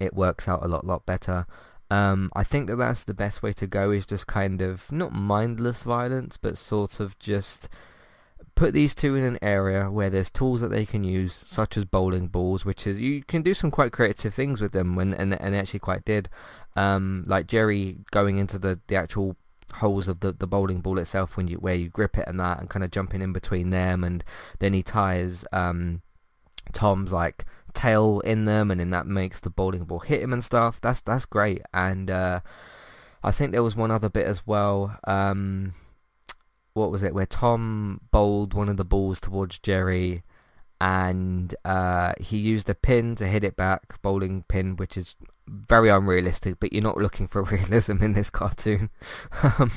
it 0.00 0.14
works 0.14 0.48
out 0.48 0.64
a 0.64 0.68
lot, 0.68 0.84
lot 0.84 1.06
better. 1.06 1.46
Um, 1.92 2.32
I 2.34 2.42
think 2.42 2.66
that 2.66 2.74
that's 2.74 3.04
the 3.04 3.14
best 3.14 3.40
way 3.44 3.52
to 3.52 3.68
go 3.68 3.92
is 3.92 4.04
just 4.04 4.26
kind 4.26 4.62
of 4.62 4.90
not 4.90 5.12
mindless 5.12 5.84
violence, 5.84 6.36
but 6.36 6.58
sort 6.58 6.98
of 6.98 7.16
just 7.20 7.68
put 8.56 8.72
these 8.72 8.94
two 8.94 9.14
in 9.14 9.22
an 9.22 9.38
area 9.40 9.90
where 9.90 10.10
there's 10.10 10.30
tools 10.30 10.60
that 10.62 10.70
they 10.70 10.84
can 10.84 11.04
use, 11.04 11.44
such 11.46 11.76
as 11.76 11.84
bowling 11.84 12.26
balls, 12.26 12.64
which 12.64 12.86
is 12.86 12.98
you 12.98 13.22
can 13.22 13.42
do 13.42 13.54
some 13.54 13.70
quite 13.70 13.92
creative 13.92 14.34
things 14.34 14.60
with 14.60 14.72
them, 14.72 14.96
when 14.96 15.14
and 15.14 15.40
and 15.40 15.54
they 15.54 15.58
actually 15.58 15.78
quite 15.78 16.04
did. 16.04 16.28
Um, 16.74 17.24
like 17.26 17.46
Jerry 17.46 17.98
going 18.10 18.38
into 18.38 18.58
the 18.58 18.80
the 18.88 18.96
actual 18.96 19.36
holes 19.74 20.08
of 20.08 20.20
the, 20.20 20.32
the 20.32 20.46
bowling 20.46 20.80
ball 20.80 20.98
itself 20.98 21.36
when 21.36 21.48
you 21.48 21.58
where 21.58 21.74
you 21.74 21.88
grip 21.88 22.18
it 22.18 22.26
and 22.26 22.40
that, 22.40 22.58
and 22.58 22.70
kind 22.70 22.84
of 22.84 22.90
jumping 22.90 23.22
in 23.22 23.32
between 23.32 23.70
them, 23.70 24.02
and 24.02 24.24
then 24.58 24.72
he 24.72 24.82
ties 24.82 25.44
um, 25.52 26.02
Tom's 26.72 27.12
like 27.12 27.44
tail 27.74 28.20
in 28.20 28.46
them, 28.46 28.70
and 28.70 28.80
then 28.80 28.90
that 28.90 29.06
makes 29.06 29.38
the 29.38 29.50
bowling 29.50 29.84
ball 29.84 30.00
hit 30.00 30.22
him 30.22 30.32
and 30.32 30.42
stuff. 30.42 30.80
That's 30.80 31.02
that's 31.02 31.26
great, 31.26 31.62
and 31.74 32.10
uh, 32.10 32.40
I 33.22 33.30
think 33.32 33.52
there 33.52 33.62
was 33.62 33.76
one 33.76 33.90
other 33.90 34.08
bit 34.08 34.26
as 34.26 34.46
well. 34.46 34.98
Um, 35.04 35.74
what 36.76 36.90
was 36.90 37.02
it 37.02 37.14
where 37.14 37.26
Tom 37.26 38.00
bowled 38.10 38.54
one 38.54 38.68
of 38.68 38.76
the 38.76 38.84
balls 38.84 39.18
towards 39.18 39.58
Jerry 39.58 40.22
and 40.80 41.54
uh, 41.64 42.12
he 42.20 42.36
used 42.36 42.68
a 42.68 42.74
pin 42.74 43.14
to 43.16 43.26
hit 43.26 43.42
it 43.42 43.56
back, 43.56 44.00
bowling 44.02 44.44
pin, 44.46 44.76
which 44.76 44.96
is 44.96 45.16
very 45.48 45.88
unrealistic, 45.88 46.60
but 46.60 46.72
you're 46.72 46.82
not 46.82 46.98
looking 46.98 47.26
for 47.26 47.42
realism 47.44 48.02
in 48.02 48.12
this 48.12 48.28
cartoon. 48.28 48.90
um, 49.42 49.72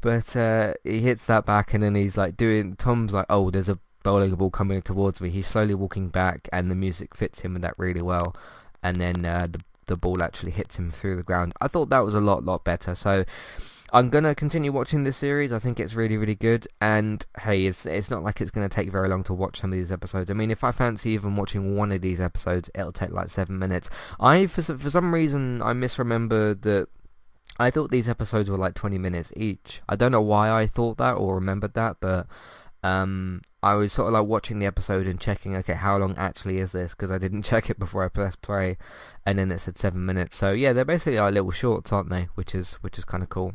but 0.00 0.34
uh, 0.34 0.74
he 0.82 1.00
hits 1.00 1.26
that 1.26 1.46
back 1.46 1.72
and 1.74 1.82
then 1.84 1.94
he's 1.94 2.16
like 2.16 2.36
doing, 2.36 2.74
Tom's 2.74 3.14
like, 3.14 3.26
oh, 3.30 3.50
there's 3.50 3.68
a 3.68 3.78
bowling 4.02 4.34
ball 4.34 4.50
coming 4.50 4.82
towards 4.82 5.20
me. 5.20 5.30
He's 5.30 5.46
slowly 5.46 5.74
walking 5.74 6.08
back 6.08 6.48
and 6.52 6.68
the 6.68 6.74
music 6.74 7.14
fits 7.14 7.40
him 7.40 7.52
with 7.52 7.62
that 7.62 7.74
really 7.78 8.02
well. 8.02 8.34
And 8.82 8.96
then 9.00 9.24
uh, 9.24 9.46
the 9.48 9.60
the 9.86 9.96
ball 9.96 10.22
actually 10.22 10.52
hits 10.52 10.78
him 10.78 10.90
through 10.90 11.16
the 11.16 11.22
ground. 11.22 11.52
I 11.60 11.68
thought 11.68 11.90
that 11.90 12.04
was 12.04 12.14
a 12.14 12.20
lot, 12.20 12.44
lot 12.44 12.64
better. 12.64 12.94
So 12.94 13.24
I'm 13.94 14.08
gonna 14.08 14.34
continue 14.34 14.72
watching 14.72 15.04
this 15.04 15.18
series. 15.18 15.52
I 15.52 15.58
think 15.58 15.78
it's 15.78 15.92
really, 15.92 16.16
really 16.16 16.34
good. 16.34 16.66
And 16.80 17.24
hey, 17.42 17.66
it's 17.66 17.84
it's 17.84 18.10
not 18.10 18.24
like 18.24 18.40
it's 18.40 18.50
gonna 18.50 18.70
take 18.70 18.90
very 18.90 19.06
long 19.06 19.22
to 19.24 19.34
watch 19.34 19.60
some 19.60 19.70
of 19.70 19.78
these 19.78 19.92
episodes. 19.92 20.30
I 20.30 20.34
mean, 20.34 20.50
if 20.50 20.64
I 20.64 20.72
fancy 20.72 21.10
even 21.10 21.36
watching 21.36 21.76
one 21.76 21.92
of 21.92 22.00
these 22.00 22.18
episodes, 22.18 22.70
it'll 22.74 22.92
take 22.92 23.12
like 23.12 23.28
seven 23.28 23.58
minutes. 23.58 23.90
I 24.18 24.46
for 24.46 24.62
for 24.62 24.88
some 24.88 25.12
reason 25.12 25.60
I 25.62 25.74
misremember 25.74 26.54
that. 26.54 26.88
I 27.60 27.70
thought 27.70 27.90
these 27.90 28.08
episodes 28.08 28.48
were 28.48 28.56
like 28.56 28.74
20 28.74 28.96
minutes 28.96 29.30
each. 29.36 29.82
I 29.86 29.94
don't 29.94 30.10
know 30.10 30.22
why 30.22 30.50
I 30.50 30.66
thought 30.66 30.96
that 30.96 31.12
or 31.12 31.34
remembered 31.34 31.74
that, 31.74 31.98
but 32.00 32.26
um, 32.82 33.42
I 33.62 33.74
was 33.74 33.92
sort 33.92 34.08
of 34.08 34.14
like 34.14 34.26
watching 34.26 34.58
the 34.58 34.64
episode 34.64 35.06
and 35.06 35.20
checking, 35.20 35.54
okay, 35.56 35.74
how 35.74 35.98
long 35.98 36.16
actually 36.16 36.58
is 36.58 36.72
this? 36.72 36.92
Because 36.92 37.10
I 37.10 37.18
didn't 37.18 37.42
check 37.50 37.68
it 37.68 37.78
before 37.78 38.04
I 38.04 38.08
pressed 38.08 38.40
play, 38.40 38.78
and 39.26 39.38
then 39.38 39.52
it 39.52 39.58
said 39.58 39.78
seven 39.78 40.06
minutes. 40.06 40.34
So 40.34 40.52
yeah, 40.52 40.72
they're 40.72 40.86
basically 40.86 41.18
like 41.18 41.34
little 41.34 41.50
shorts, 41.50 41.92
aren't 41.92 42.08
they? 42.08 42.28
Which 42.34 42.54
is 42.54 42.74
which 42.74 42.98
is 42.98 43.04
kind 43.04 43.22
of 43.22 43.28
cool. 43.28 43.54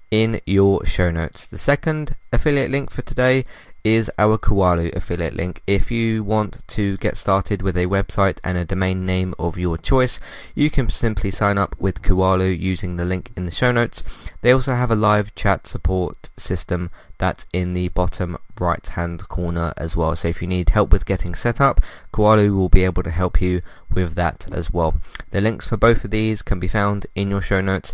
in 0.11 0.41
your 0.45 0.85
show 0.85 1.09
notes. 1.09 1.47
The 1.47 1.57
second 1.57 2.15
affiliate 2.33 2.69
link 2.69 2.91
for 2.91 3.01
today 3.01 3.45
is 3.83 4.11
our 4.19 4.37
Kualo 4.37 4.93
affiliate 4.93 5.33
link. 5.33 5.63
If 5.65 5.89
you 5.89 6.23
want 6.23 6.61
to 6.67 6.97
get 6.97 7.17
started 7.17 7.61
with 7.61 7.77
a 7.77 7.87
website 7.87 8.37
and 8.43 8.57
a 8.57 8.65
domain 8.65 9.05
name 9.05 9.33
of 9.39 9.57
your 9.57 9.77
choice, 9.77 10.19
you 10.53 10.69
can 10.69 10.89
simply 10.89 11.31
sign 11.31 11.57
up 11.57 11.75
with 11.79 12.01
Kualo 12.01 12.55
using 12.55 12.97
the 12.97 13.05
link 13.05 13.31
in 13.35 13.45
the 13.45 13.51
show 13.51 13.71
notes. 13.71 14.03
They 14.41 14.51
also 14.51 14.75
have 14.75 14.91
a 14.91 14.95
live 14.95 15.33
chat 15.33 15.65
support 15.65 16.29
system 16.37 16.91
that's 17.17 17.45
in 17.53 17.73
the 17.73 17.87
bottom 17.87 18.37
right 18.59 18.85
hand 18.85 19.27
corner 19.29 19.73
as 19.77 19.95
well. 19.95 20.15
So 20.15 20.27
if 20.27 20.41
you 20.41 20.47
need 20.47 20.71
help 20.71 20.91
with 20.91 21.05
getting 21.05 21.33
set 21.33 21.59
up, 21.59 21.81
Kualo 22.13 22.55
will 22.55 22.69
be 22.69 22.83
able 22.83 23.03
to 23.03 23.11
help 23.11 23.41
you 23.41 23.61
with 23.91 24.13
that 24.15 24.47
as 24.51 24.71
well. 24.71 24.95
The 25.31 25.41
links 25.41 25.65
for 25.65 25.77
both 25.77 26.03
of 26.03 26.11
these 26.11 26.41
can 26.41 26.59
be 26.59 26.67
found 26.67 27.07
in 27.15 27.31
your 27.31 27.41
show 27.41 27.61
notes 27.61 27.93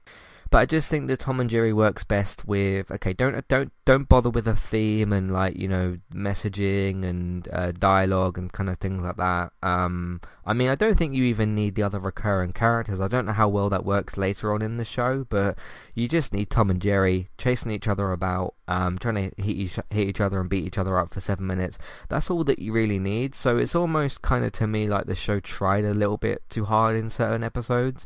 But 0.51 0.57
I 0.57 0.65
just 0.65 0.89
think 0.89 1.07
that 1.07 1.21
Tom 1.21 1.39
and 1.39 1.49
Jerry 1.49 1.71
works 1.71 2.03
best 2.03 2.45
with 2.45 2.91
okay, 2.91 3.13
don't 3.13 3.47
don't 3.47 3.71
don't 3.85 4.09
bother 4.09 4.29
with 4.29 4.45
a 4.49 4.55
theme 4.55 5.13
and 5.13 5.31
like 5.31 5.55
you 5.55 5.69
know 5.69 5.97
messaging 6.13 7.05
and 7.05 7.47
uh, 7.53 7.71
dialogue 7.71 8.37
and 8.37 8.51
kind 8.51 8.69
of 8.69 8.77
things 8.77 9.01
like 9.01 9.15
that. 9.15 9.53
Um, 9.63 10.19
I 10.45 10.51
mean, 10.51 10.67
I 10.67 10.75
don't 10.75 10.97
think 10.97 11.13
you 11.13 11.23
even 11.23 11.55
need 11.55 11.75
the 11.75 11.83
other 11.83 11.99
recurring 11.99 12.51
characters. 12.51 12.99
I 12.99 13.07
don't 13.07 13.25
know 13.25 13.31
how 13.31 13.47
well 13.47 13.69
that 13.69 13.85
works 13.85 14.17
later 14.17 14.53
on 14.53 14.61
in 14.61 14.75
the 14.75 14.83
show, 14.83 15.25
but 15.29 15.57
you 15.95 16.09
just 16.09 16.33
need 16.33 16.49
Tom 16.49 16.69
and 16.69 16.81
Jerry 16.81 17.29
chasing 17.37 17.71
each 17.71 17.87
other 17.87 18.11
about, 18.11 18.55
um, 18.67 18.97
trying 18.97 19.15
to 19.15 19.41
hit 19.41 19.55
each, 19.55 19.79
hit 19.89 20.09
each 20.09 20.19
other 20.19 20.41
and 20.41 20.49
beat 20.49 20.65
each 20.65 20.77
other 20.77 20.97
up 20.97 21.13
for 21.13 21.21
seven 21.21 21.47
minutes. 21.47 21.77
That's 22.09 22.29
all 22.29 22.43
that 22.43 22.59
you 22.59 22.73
really 22.73 22.99
need. 22.99 23.35
So 23.35 23.57
it's 23.57 23.75
almost 23.75 24.21
kind 24.21 24.43
of 24.43 24.51
to 24.53 24.67
me 24.67 24.87
like 24.89 25.05
the 25.05 25.15
show 25.15 25.39
tried 25.39 25.85
a 25.85 25.93
little 25.93 26.17
bit 26.17 26.43
too 26.49 26.65
hard 26.65 26.97
in 26.97 27.09
certain 27.09 27.41
episodes. 27.43 28.05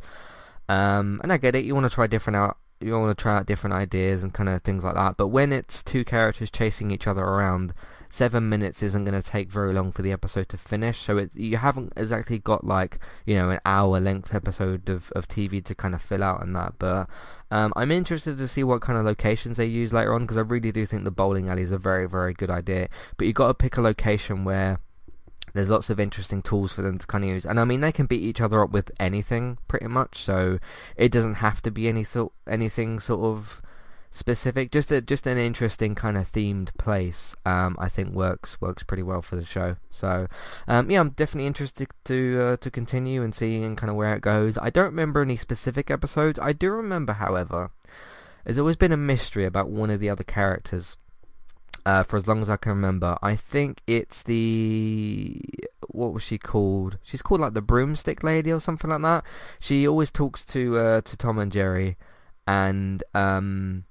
Um, 0.70 1.20
and 1.24 1.32
I 1.32 1.38
get 1.38 1.56
it. 1.56 1.66
You 1.66 1.74
want 1.76 1.86
to 1.86 1.94
try 1.94 2.08
different 2.08 2.38
out. 2.38 2.58
You 2.82 2.92
want 3.00 3.18
to 3.18 3.22
try 3.22 3.38
out 3.38 3.46
different 3.46 3.74
ideas 3.74 4.22
and 4.22 4.34
kind 4.34 4.50
of 4.50 4.62
things 4.62 4.84
like 4.84 4.96
that. 4.96 5.18
But 5.18 5.28
when 5.28 5.54
it's 5.54 5.82
two 5.82 6.04
characters 6.04 6.52
chasing 6.52 6.92
each 6.92 7.08
other 7.08 7.24
around, 7.24 7.74
seven 8.10 8.48
minutes 8.48 8.82
isn't 8.82 9.04
going 9.04 9.22
to 9.22 9.28
take 9.28 9.50
very 9.50 9.74
long 9.74 9.92
for 9.92 10.02
the 10.02 10.12
episode 10.12 10.50
to 10.50 10.58
finish. 10.58 11.00
So 11.00 11.18
it, 11.18 11.32
you 11.34 11.58
haven't 11.58 11.94
exactly 11.96 12.40
got 12.40 12.66
like 12.66 13.00
you 13.26 13.36
know 13.36 13.50
an 13.50 13.60
hour 13.66 14.00
length 14.00 14.34
episode 14.34 14.90
of, 14.90 15.12
of 15.16 15.28
TV 15.28 15.64
to 15.66 15.76
kind 15.76 15.94
of 15.96 16.02
fill 16.02 16.24
out 16.24 16.42
and 16.42 16.56
that. 16.56 16.74
But 16.80 17.08
um, 17.52 17.72
I'm 17.76 17.92
interested 17.92 18.38
to 18.38 18.48
see 18.48 18.64
what 18.64 18.82
kind 18.82 18.98
of 18.98 19.06
locations 19.06 19.58
they 19.58 19.66
use 19.66 19.94
later 19.94 20.14
on 20.14 20.22
because 20.22 20.38
I 20.38 20.42
really 20.42 20.72
do 20.72 20.86
think 20.86 21.04
the 21.04 21.12
bowling 21.12 21.50
alley 21.50 21.64
is 21.64 21.72
a 21.72 21.78
very 21.78 22.08
very 22.08 22.34
good 22.34 22.50
idea. 22.50 22.90
But 23.18 23.28
you've 23.28 23.36
got 23.36 23.48
to 23.48 23.54
pick 23.54 23.78
a 23.78 23.82
location 23.82 24.44
where 24.44 24.80
there's 25.56 25.70
lots 25.70 25.90
of 25.90 26.02
interesting 26.02 26.42
tools 26.42 26.74
for 26.74 26.82
them 26.82 26.98
to 26.98 27.08
kind 27.08 27.24
of 27.24 27.30
use. 27.30 27.46
And 27.46 27.60
I 27.60 27.64
mean, 27.64 27.80
they 27.80 27.94
can 27.94 28.06
beat 28.06 28.22
each 28.22 28.42
other 28.42 28.62
up 28.62 28.72
with 28.72 28.92
anything 29.00 29.58
pretty 29.70 29.88
much, 29.88 30.18
so 30.22 30.60
it 30.98 31.12
doesn't 31.12 31.36
have 31.36 31.62
to 31.62 31.72
be 31.72 31.88
any 31.88 32.04
sort, 32.04 32.34
anything 32.46 33.00
sort 33.00 33.22
of 33.22 33.62
specific. 34.12 34.70
Just 34.70 34.92
a, 34.92 35.00
just 35.02 35.26
an 35.26 35.38
interesting 35.38 35.96
kind 35.96 36.18
of 36.18 36.30
themed 36.30 36.76
place. 36.78 37.38
Um, 37.46 37.78
I 37.80 37.88
think 37.88 38.10
works 38.10 38.60
works 38.60 38.84
pretty 38.84 39.04
well 39.04 39.22
for 39.22 39.38
the 39.38 39.46
show. 39.46 39.78
So 39.90 40.28
um, 40.68 40.92
yeah, 40.92 41.00
I'm 41.00 41.12
definitely 41.12 41.48
interested 41.48 41.88
to 42.04 42.42
uh, 42.42 42.58
to 42.58 42.70
continue 42.70 43.24
and 43.24 43.34
seeing 43.34 43.78
kind 43.78 43.90
of 43.90 43.96
where 43.96 44.14
it 44.14 44.22
goes. 44.22 44.58
I 44.58 44.70
don't 44.70 44.86
remember 44.86 45.22
any 45.22 45.38
specific 45.38 45.90
episodes. 45.90 46.38
I 46.42 46.52
do 46.52 46.70
remember, 46.72 47.14
however, 47.14 47.72
there's 48.44 48.60
always 48.60 48.76
been 48.76 48.92
a 48.92 48.98
mystery 48.98 49.46
about 49.46 49.70
one 49.70 49.90
of 49.90 50.02
the 50.02 50.10
other 50.10 50.26
characters 50.26 50.98
uh, 51.86 52.04
for 52.04 52.18
as 52.18 52.28
long 52.28 52.42
as 52.42 52.50
I 52.50 52.58
can 52.58 52.72
remember. 52.72 53.18
I 53.22 53.36
think 53.36 53.82
it's 53.88 54.24
the 54.24 55.42
what 55.88 56.14
was 56.14 56.24
she 56.24 56.38
called? 56.38 56.98
She's 57.04 57.22
called 57.22 57.42
like 57.42 57.54
the 57.54 57.62
broomstick 57.62 58.24
lady 58.24 58.52
or 58.52 58.60
something 58.60 58.90
like 58.90 59.02
that. 59.02 59.24
She 59.60 59.88
always 59.88 60.12
talks 60.12 60.46
to 60.48 60.78
uh, 60.78 61.02
to 61.02 61.18
Tom 61.18 61.38
and 61.38 61.52
Jerry, 61.52 61.98
and 62.48 63.04
um, 63.14 63.86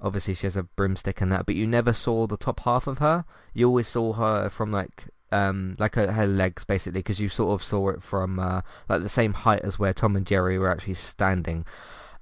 obviously 0.00 0.34
she 0.34 0.46
has 0.46 0.56
a 0.56 0.62
broomstick 0.62 1.20
and 1.20 1.32
that. 1.32 1.46
But 1.46 1.54
you 1.54 1.66
never 1.66 1.92
saw 1.92 2.26
the 2.26 2.36
top 2.36 2.60
half 2.60 2.86
of 2.86 2.98
her. 2.98 3.24
You 3.54 3.68
always 3.68 3.88
saw 3.88 4.12
her 4.14 4.48
from 4.48 4.70
like 4.72 5.08
um 5.30 5.76
like 5.78 5.94
her, 5.94 6.12
her 6.12 6.26
legs 6.26 6.64
basically 6.64 7.00
because 7.00 7.20
you 7.20 7.28
sort 7.28 7.52
of 7.52 7.64
saw 7.64 7.90
it 7.90 8.02
from 8.02 8.38
uh, 8.38 8.62
like 8.88 9.02
the 9.02 9.08
same 9.08 9.32
height 9.32 9.60
as 9.62 9.78
where 9.78 9.92
Tom 9.92 10.16
and 10.16 10.26
Jerry 10.26 10.58
were 10.58 10.70
actually 10.70 10.94
standing. 10.94 11.64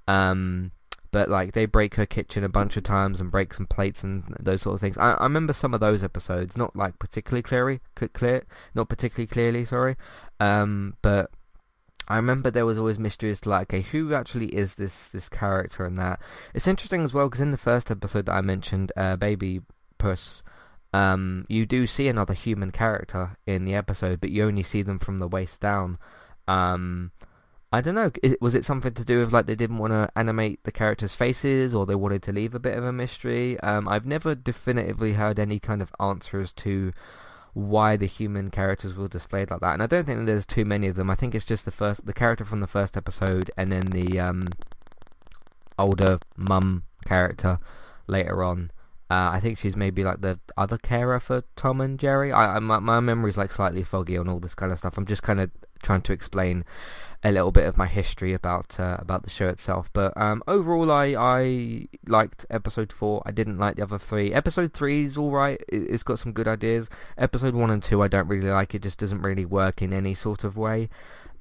Um, 0.07 0.71
but 1.17 1.29
like 1.29 1.53
they 1.53 1.65
break 1.65 1.95
her 1.95 2.05
kitchen 2.05 2.43
a 2.43 2.49
bunch 2.49 2.77
of 2.77 2.83
times 2.83 3.19
and 3.19 3.31
break 3.31 3.51
some 3.51 3.65
plates 3.65 4.03
and 4.03 4.23
those 4.39 4.61
sort 4.61 4.75
of 4.75 4.81
things. 4.81 4.99
I, 4.99 5.13
I 5.13 5.23
remember 5.23 5.51
some 5.51 5.73
of 5.73 5.79
those 5.79 6.03
episodes, 6.03 6.55
not 6.55 6.75
like 6.75 6.99
particularly 6.99 7.41
clearly, 7.41 7.79
clear, 8.13 8.45
not 8.75 8.87
particularly 8.87 9.25
clearly, 9.25 9.65
sorry. 9.65 9.95
Um, 10.39 10.95
but 11.01 11.31
I 12.07 12.17
remember 12.17 12.51
there 12.51 12.67
was 12.67 12.77
always 12.77 12.99
mystery 12.99 13.31
as 13.31 13.39
to 13.41 13.49
like, 13.49 13.73
okay, 13.73 13.81
who 13.81 14.13
actually 14.13 14.55
is 14.55 14.75
this 14.75 15.07
this 15.07 15.27
character 15.27 15.85
and 15.85 15.97
that. 15.97 16.21
It's 16.53 16.67
interesting 16.67 17.03
as 17.03 17.15
well 17.15 17.29
because 17.29 17.41
in 17.41 17.49
the 17.49 17.57
first 17.57 17.89
episode 17.89 18.27
that 18.27 18.35
I 18.35 18.41
mentioned, 18.41 18.91
uh, 18.95 19.15
Baby 19.15 19.61
Puss, 19.97 20.43
um, 20.93 21.47
you 21.49 21.65
do 21.65 21.87
see 21.87 22.07
another 22.09 22.35
human 22.35 22.69
character 22.69 23.37
in 23.47 23.65
the 23.65 23.73
episode, 23.73 24.21
but 24.21 24.29
you 24.29 24.45
only 24.45 24.61
see 24.61 24.83
them 24.83 24.99
from 24.99 25.17
the 25.17 25.27
waist 25.27 25.61
down. 25.61 25.97
Um, 26.47 27.11
I 27.71 27.81
don't 27.81 27.95
know. 27.95 28.11
Was 28.39 28.55
it 28.55 28.63
something 28.63 28.93
to 28.93 29.03
do 29.03 29.19
with 29.19 29.33
like 29.33 29.45
they 29.45 29.55
didn't 29.55 29.77
want 29.77 29.91
to 29.91 30.09
animate 30.15 30.63
the 30.63 30.71
characters' 30.71 31.13
faces, 31.13 31.75
or 31.75 31.85
they 31.85 31.95
wanted 31.95 32.23
to 32.23 32.31
leave 32.31 32.55
a 32.55 32.59
bit 32.59 32.77
of 32.77 32.85
a 32.85 32.93
mystery? 32.93 33.59
Um, 33.59 33.89
I've 33.89 34.05
never 34.05 34.35
definitively 34.35 35.13
heard 35.13 35.37
any 35.37 35.59
kind 35.59 35.81
of 35.81 35.91
answers 35.99 36.53
to 36.53 36.93
why 37.53 37.97
the 37.97 38.05
human 38.05 38.51
characters 38.51 38.95
were 38.95 39.09
displayed 39.09 39.51
like 39.51 39.59
that, 39.59 39.73
and 39.73 39.83
I 39.83 39.87
don't 39.87 40.05
think 40.05 40.25
there's 40.25 40.45
too 40.45 40.63
many 40.63 40.87
of 40.87 40.95
them. 40.95 41.09
I 41.09 41.15
think 41.15 41.35
it's 41.35 41.43
just 41.43 41.65
the 41.65 41.71
first, 41.71 42.05
the 42.05 42.13
character 42.13 42.45
from 42.45 42.61
the 42.61 42.67
first 42.67 42.95
episode, 42.95 43.51
and 43.57 43.71
then 43.71 43.87
the 43.87 44.17
um, 44.17 44.47
older 45.77 46.19
mum 46.37 46.83
character 47.05 47.59
later 48.07 48.43
on. 48.43 48.71
Uh, 49.09 49.31
I 49.33 49.39
think 49.39 49.57
she's 49.57 49.75
maybe 49.75 50.03
like 50.03 50.21
the 50.21 50.39
other 50.57 50.77
carer 50.77 51.19
for 51.19 51.43
Tom 51.55 51.81
and 51.81 51.97
Jerry. 51.99 52.31
I, 52.31 52.57
I 52.57 52.59
my, 52.59 52.79
my 52.79 52.99
memory's 52.99 53.37
like 53.37 53.51
slightly 53.51 53.83
foggy 53.83 54.17
on 54.17 54.29
all 54.29 54.39
this 54.39 54.55
kind 54.55 54.71
of 54.71 54.77
stuff. 54.77 54.97
I'm 54.97 55.05
just 55.05 55.23
kind 55.23 55.39
of 55.39 55.49
trying 55.81 56.01
to 56.01 56.13
explain 56.13 56.65
a 57.23 57.31
little 57.31 57.51
bit 57.51 57.65
of 57.65 57.77
my 57.77 57.87
history 57.87 58.33
about 58.33 58.79
uh, 58.79 58.97
about 58.99 59.23
the 59.23 59.29
show 59.29 59.47
itself. 59.47 59.89
But 59.93 60.15
um, 60.15 60.43
overall, 60.47 60.91
I 60.91 61.15
I 61.17 61.87
liked 62.07 62.45
episode 62.49 62.93
four. 62.93 63.21
I 63.25 63.31
didn't 63.31 63.57
like 63.57 63.75
the 63.77 63.83
other 63.83 63.99
three. 63.99 64.33
Episode 64.33 64.73
three 64.73 65.05
is 65.05 65.17
all 65.17 65.31
right. 65.31 65.61
It, 65.67 65.89
has 65.91 66.03
got 66.03 66.19
some 66.19 66.31
good 66.31 66.47
ideas. 66.47 66.89
Episode 67.17 67.55
one 67.55 67.71
and 67.71 67.81
two, 67.81 68.01
I 68.01 68.07
don't 68.07 68.27
really 68.27 68.49
like. 68.49 68.75
It 68.75 68.83
just 68.83 68.99
doesn't 68.99 69.21
really 69.21 69.45
work 69.45 69.81
in 69.81 69.93
any 69.93 70.13
sort 70.13 70.43
of 70.43 70.57
way. 70.57 70.89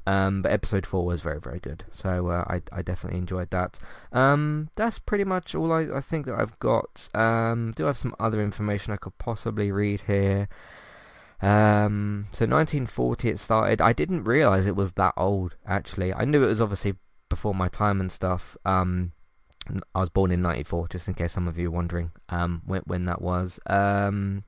Um, 0.09 0.41
but 0.41 0.53
episode 0.53 0.87
four 0.87 1.05
was 1.05 1.21
very 1.21 1.41
very 1.41 1.59
good. 1.59 1.85
So 1.91 2.29
uh, 2.29 2.45
I 2.49 2.63
I 2.73 2.83
definitely 2.83 3.19
enjoyed 3.19 3.51
that. 3.51 3.79
Um, 4.13 4.71
that's 4.77 4.99
pretty 4.99 5.25
much 5.25 5.55
all 5.55 5.73
I 5.73 5.97
I 5.97 6.01
think 6.01 6.27
that 6.27 6.41
I've 6.41 6.59
got. 6.59 7.09
Um, 7.15 7.73
do 7.77 7.85
have 7.85 7.99
some 7.99 8.15
other 8.19 8.41
information 8.41 8.93
I 8.93 8.97
could 8.97 9.19
possibly 9.19 9.71
read 9.73 10.03
here. 10.07 10.49
Um, 11.43 12.27
so 12.33 12.47
1940 12.47 13.29
it 13.29 13.39
started. 13.39 13.81
I 13.81 13.93
didn't 13.93 14.25
realize 14.25 14.67
it 14.67 14.77
was 14.77 14.93
that 14.93 15.15
old. 15.17 15.57
Actually, 15.67 16.15
I 16.15 16.25
knew 16.25 16.43
it 16.43 16.49
was 16.49 16.61
obviously 16.61 16.95
before 17.29 17.55
my 17.55 17.69
time 17.69 18.01
and 18.01 18.11
stuff. 18.11 18.57
Um, 18.65 19.13
I 19.95 20.01
was 20.01 20.11
born 20.11 20.31
in 20.31 20.43
94, 20.43 20.89
just 20.89 21.09
in 21.09 21.15
case 21.15 21.33
some 21.33 21.49
of 21.49 21.59
you 21.59 21.69
are 21.69 21.73
wondering 21.73 22.13
um, 22.29 22.63
when, 22.65 22.83
when 22.83 23.05
that 23.07 23.21
was. 23.21 23.59
Um, 23.67 24.45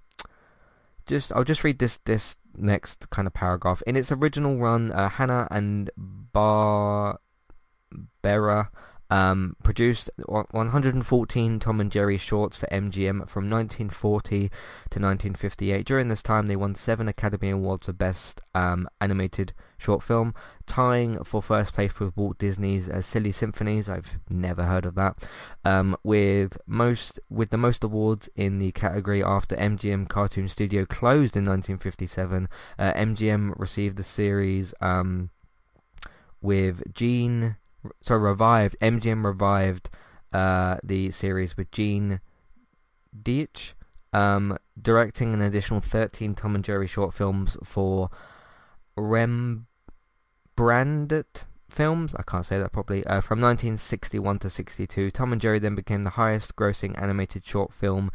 just 1.07 1.33
I'll 1.33 1.45
just 1.45 1.64
read 1.64 1.78
this 1.78 1.99
this 2.04 2.37
next 2.57 3.11
kind 3.11 3.26
of 3.26 3.35
paragraph. 3.35 3.83
In 3.87 3.97
its 3.97 4.12
original 4.12 4.57
run, 4.57 4.92
uh, 4.92 5.09
Hanna 5.09 5.49
and 5.50 5.90
Barbera 6.35 7.18
um, 9.10 9.56
produced 9.62 10.10
114 10.26 11.58
Tom 11.58 11.80
and 11.80 11.90
Jerry 11.90 12.18
shorts 12.18 12.56
for 12.56 12.66
MGM 12.66 13.28
from 13.28 13.48
1940 13.48 14.40
to 14.40 14.48
1958. 14.48 15.86
During 15.86 16.08
this 16.08 16.22
time, 16.22 16.46
they 16.46 16.56
won 16.56 16.74
seven 16.74 17.08
Academy 17.08 17.50
Awards 17.50 17.86
for 17.86 17.92
Best 17.92 18.40
um, 18.54 18.88
Animated 19.00 19.52
Short 19.78 20.02
Film, 20.02 20.34
tying 20.66 21.22
for 21.24 21.40
first 21.40 21.74
place 21.74 21.98
with 21.98 22.16
Walt 22.16 22.38
Disney's 22.38 22.88
uh, 22.88 23.00
Silly 23.00 23.32
Symphonies. 23.32 23.88
I've 23.88 24.18
never 24.28 24.64
heard 24.64 24.84
of 24.84 24.94
that. 24.96 25.16
Um, 25.64 25.96
with 26.02 26.58
most 26.66 27.20
with 27.30 27.50
the 27.50 27.56
most 27.56 27.82
awards 27.84 28.28
in 28.36 28.58
the 28.58 28.72
category 28.72 29.22
after 29.22 29.56
MGM 29.56 30.08
Cartoon 30.08 30.48
Studio 30.48 30.84
closed 30.84 31.36
in 31.36 31.44
1957, 31.44 32.48
uh, 32.78 32.92
MGM 32.92 33.58
received 33.58 33.96
the 33.96 34.04
series 34.04 34.74
um, 34.80 35.30
with 36.42 36.92
Gene 36.92 37.56
so 38.02 38.16
revived 38.16 38.76
MGM 38.80 39.25
revived 39.25 39.90
uh, 40.33 40.76
the 40.83 41.11
series 41.11 41.57
with 41.57 41.71
Gene 41.71 42.21
Deitch, 43.23 43.73
um, 44.12 44.59
directing 44.80 45.35
an 45.35 45.42
additional 45.42 45.80
13 45.80 46.35
Tom 46.35 46.54
and 46.54 46.64
Jerry 46.64 46.87
short 46.87 47.14
films 47.14 47.57
for 47.64 48.11
Rembrandt 48.97 49.66
Films. 51.71 52.14
I 52.14 52.23
can't 52.23 52.47
say 52.47 52.59
that 52.59 52.73
properly. 52.73 53.04
Uh, 53.07 53.21
from 53.21 53.40
1961 53.40 54.38
to 54.40 54.50
62, 54.50 55.11
Tom 55.11 55.33
and 55.33 55.40
Jerry 55.40 55.59
then 55.59 55.75
became 55.75 56.02
the 56.02 56.11
highest-grossing 56.11 57.00
animated 57.00 57.47
short 57.47 57.73
film 57.73 58.11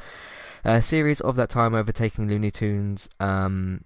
uh, 0.66 0.82
series 0.82 1.22
of 1.22 1.36
that 1.36 1.50
time, 1.50 1.74
overtaking 1.74 2.28
Looney 2.28 2.52
Tunes. 2.52 3.10
Um, 3.20 3.86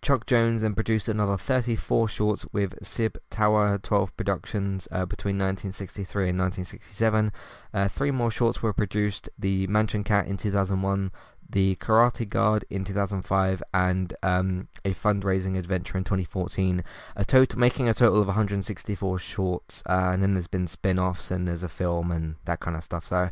Chuck 0.00 0.26
Jones 0.26 0.62
then 0.62 0.74
produced 0.74 1.08
another 1.08 1.36
34 1.36 2.08
shorts 2.08 2.46
with 2.52 2.74
Sib 2.86 3.18
Tower 3.30 3.78
12 3.78 4.16
Productions 4.16 4.86
uh, 4.90 5.04
between 5.04 5.36
1963 5.36 6.30
and 6.30 6.38
1967. 6.38 7.32
Uh, 7.74 7.88
three 7.88 8.10
more 8.10 8.30
shorts 8.30 8.62
were 8.62 8.72
produced, 8.72 9.28
The 9.38 9.66
Mansion 9.66 10.04
Cat 10.04 10.26
in 10.26 10.36
2001, 10.36 11.10
The 11.50 11.76
Karate 11.76 12.28
Guard 12.28 12.64
in 12.70 12.84
2005, 12.84 13.62
and 13.74 14.14
um, 14.22 14.68
a 14.84 14.94
fundraising 14.94 15.58
adventure 15.58 15.98
in 15.98 16.04
2014, 16.04 16.84
a 17.16 17.24
total, 17.24 17.58
making 17.58 17.88
a 17.88 17.94
total 17.94 18.20
of 18.20 18.28
164 18.28 19.18
shorts, 19.18 19.82
uh, 19.88 20.10
and 20.12 20.22
then 20.22 20.34
there's 20.34 20.46
been 20.46 20.66
spin-offs 20.66 21.30
and 21.30 21.48
there's 21.48 21.62
a 21.62 21.68
film 21.68 22.12
and 22.12 22.36
that 22.44 22.60
kind 22.60 22.76
of 22.76 22.84
stuff. 22.84 23.04
So 23.06 23.30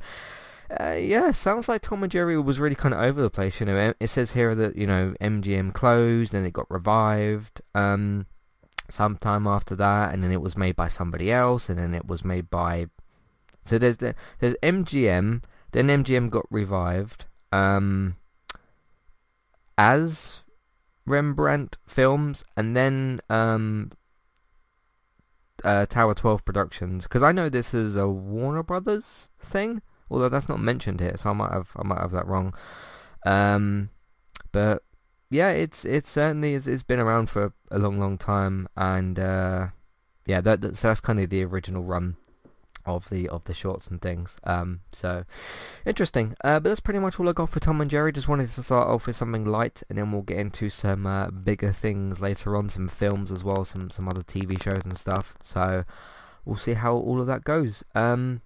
uh, 0.71 0.97
yeah, 0.99 1.31
sounds 1.31 1.69
like 1.69 1.83
Tom 1.83 2.03
and 2.03 2.11
Jerry 2.11 2.39
was 2.39 2.59
really 2.59 2.75
kind 2.75 2.95
of 2.95 3.01
over 3.01 3.23
the 3.23 3.31
place. 3.31 3.61
You 3.61 3.67
know, 3.67 3.95
it 4.01 4.09
says 4.09 4.33
here 4.33 4.55
that 4.55 4.77
you 4.77 4.87
know 4.87 5.15
MGM 5.21 5.73
closed 5.73 6.35
and 6.35 6.47
it 6.47 6.53
got 6.53 6.71
revived 6.71 7.63
um, 7.75 8.27
sometime 8.91 9.47
after 9.47 9.77
that, 9.77 10.13
and 10.13 10.25
then 10.25 10.33
it 10.33 10.41
was 10.41 10.57
made 10.57 10.75
by 10.75 10.89
somebody 10.89 11.31
else, 11.31 11.69
and 11.69 11.79
then 11.79 11.95
it 11.95 12.07
was 12.07 12.25
made 12.25 12.51
by. 12.51 12.87
So 13.65 13.79
there's 13.79 13.99
the, 13.99 14.15
there's 14.41 14.55
MGM, 14.63 15.43
then 15.73 15.89
MGM 15.89 16.31
got 16.31 16.47
revived 16.51 17.27
um, 17.53 18.17
as 19.79 20.43
Rembrandt 21.05 21.77
Films, 21.87 22.45
and 22.57 22.77
then 22.77 23.21
um, 23.31 23.93
uh, 25.65 25.87
Tower 25.87 26.15
12 26.15 26.45
Productions. 26.45 27.05
Because 27.05 27.23
I 27.23 27.33
know 27.33 27.49
this 27.49 27.73
is 27.73 27.95
a 27.95 28.09
Warner 28.09 28.63
Brothers 28.63 29.29
thing 29.41 29.83
although 30.11 30.29
that's 30.29 30.49
not 30.49 30.61
mentioned 30.61 31.01
here, 31.01 31.17
so 31.17 31.31
I 31.31 31.33
might 31.33 31.53
have 31.53 31.71
I 31.77 31.83
might 31.83 32.01
have 32.01 32.13
that 32.13 32.27
wrong. 32.27 32.55
Um, 33.25 33.91
but 34.53 34.83
yeah, 35.31 35.51
it's 35.51 35.85
it's 35.85 36.11
certainly 36.11 36.55
it's, 36.55 36.67
it's 36.67 36.83
been 36.83 37.01
around 37.01 37.31
for 37.31 37.53
a 37.71 37.79
long, 37.79 37.99
long 37.99 38.19
time, 38.19 38.69
and 38.77 39.19
uh, 39.19 39.69
yeah, 40.27 40.41
that, 40.41 40.61
that, 40.61 40.77
so 40.77 40.89
that's 40.89 41.01
kind 41.01 41.21
of 41.21 41.31
the 41.31 41.45
original 41.45 41.83
run 41.83 42.17
of 42.87 43.09
the 43.09 43.29
of 43.29 43.45
the 43.45 43.55
shorts 43.55 43.89
and 43.89 44.01
things. 44.01 44.39
Um, 44.45 44.81
so 44.93 45.25
interesting. 45.85 46.35
Uh, 46.45 46.61
but 46.61 46.69
that's 46.69 46.81
pretty 46.81 47.01
much 47.01 47.19
all 47.19 47.29
I 47.29 47.33
got 47.33 47.51
for 47.51 47.61
Tom 47.61 47.81
and 47.81 47.91
Jerry. 47.91 48.13
Just 48.13 48.29
wanted 48.29 48.51
to 48.51 48.63
start 48.63 48.89
off 48.89 49.07
with 49.07 49.17
something 49.17 49.45
light, 49.45 49.83
and 49.89 49.99
then 49.99 50.13
we'll 50.13 50.23
get 50.23 50.39
into 50.39 50.71
some 50.71 51.07
uh, 51.07 51.31
bigger 51.31 51.73
things 51.73 52.21
later 52.21 52.57
on, 52.57 52.69
some 52.69 52.89
films 52.89 53.33
as 53.33 53.43
well, 53.43 53.65
some 53.65 53.91
some 53.91 54.09
other 54.09 54.23
TV 54.23 54.63
shows 54.63 54.85
and 54.85 54.97
stuff. 54.97 55.35
So 55.43 55.85
we'll 56.45 56.57
see 56.57 56.75
how 56.75 56.95
all 56.95 57.21
of 57.21 57.27
that 57.27 57.45
goes. 57.45 57.83
Um, 57.95 58.43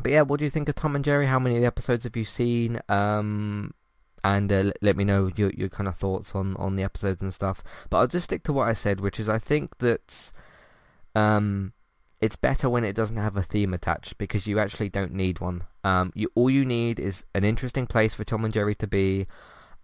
but 0.00 0.12
yeah, 0.12 0.22
what 0.22 0.38
do 0.38 0.44
you 0.44 0.50
think 0.50 0.68
of 0.68 0.74
Tom 0.74 0.94
and 0.94 1.04
Jerry? 1.04 1.26
How 1.26 1.38
many 1.38 1.64
episodes 1.64 2.04
have 2.04 2.16
you 2.16 2.24
seen? 2.24 2.80
Um, 2.88 3.74
and 4.24 4.52
uh, 4.52 4.72
let 4.82 4.96
me 4.96 5.04
know 5.04 5.30
your 5.36 5.50
your 5.50 5.68
kind 5.68 5.88
of 5.88 5.96
thoughts 5.96 6.34
on 6.34 6.56
on 6.56 6.74
the 6.74 6.82
episodes 6.82 7.22
and 7.22 7.32
stuff. 7.32 7.62
But 7.90 7.98
I'll 7.98 8.06
just 8.06 8.24
stick 8.24 8.42
to 8.44 8.52
what 8.52 8.68
I 8.68 8.72
said, 8.72 9.00
which 9.00 9.20
is 9.20 9.28
I 9.28 9.38
think 9.38 9.78
that 9.78 10.32
um, 11.14 11.72
it's 12.20 12.36
better 12.36 12.68
when 12.68 12.84
it 12.84 12.94
doesn't 12.96 13.16
have 13.16 13.36
a 13.36 13.42
theme 13.42 13.72
attached 13.72 14.18
because 14.18 14.46
you 14.46 14.58
actually 14.58 14.88
don't 14.88 15.12
need 15.12 15.40
one. 15.40 15.64
Um, 15.84 16.12
you 16.14 16.30
all 16.34 16.50
you 16.50 16.64
need 16.64 16.98
is 16.98 17.24
an 17.34 17.44
interesting 17.44 17.86
place 17.86 18.14
for 18.14 18.24
Tom 18.24 18.44
and 18.44 18.52
Jerry 18.52 18.74
to 18.76 18.86
be, 18.86 19.26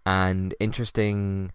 and 0.05 0.53
interesting 0.59 1.51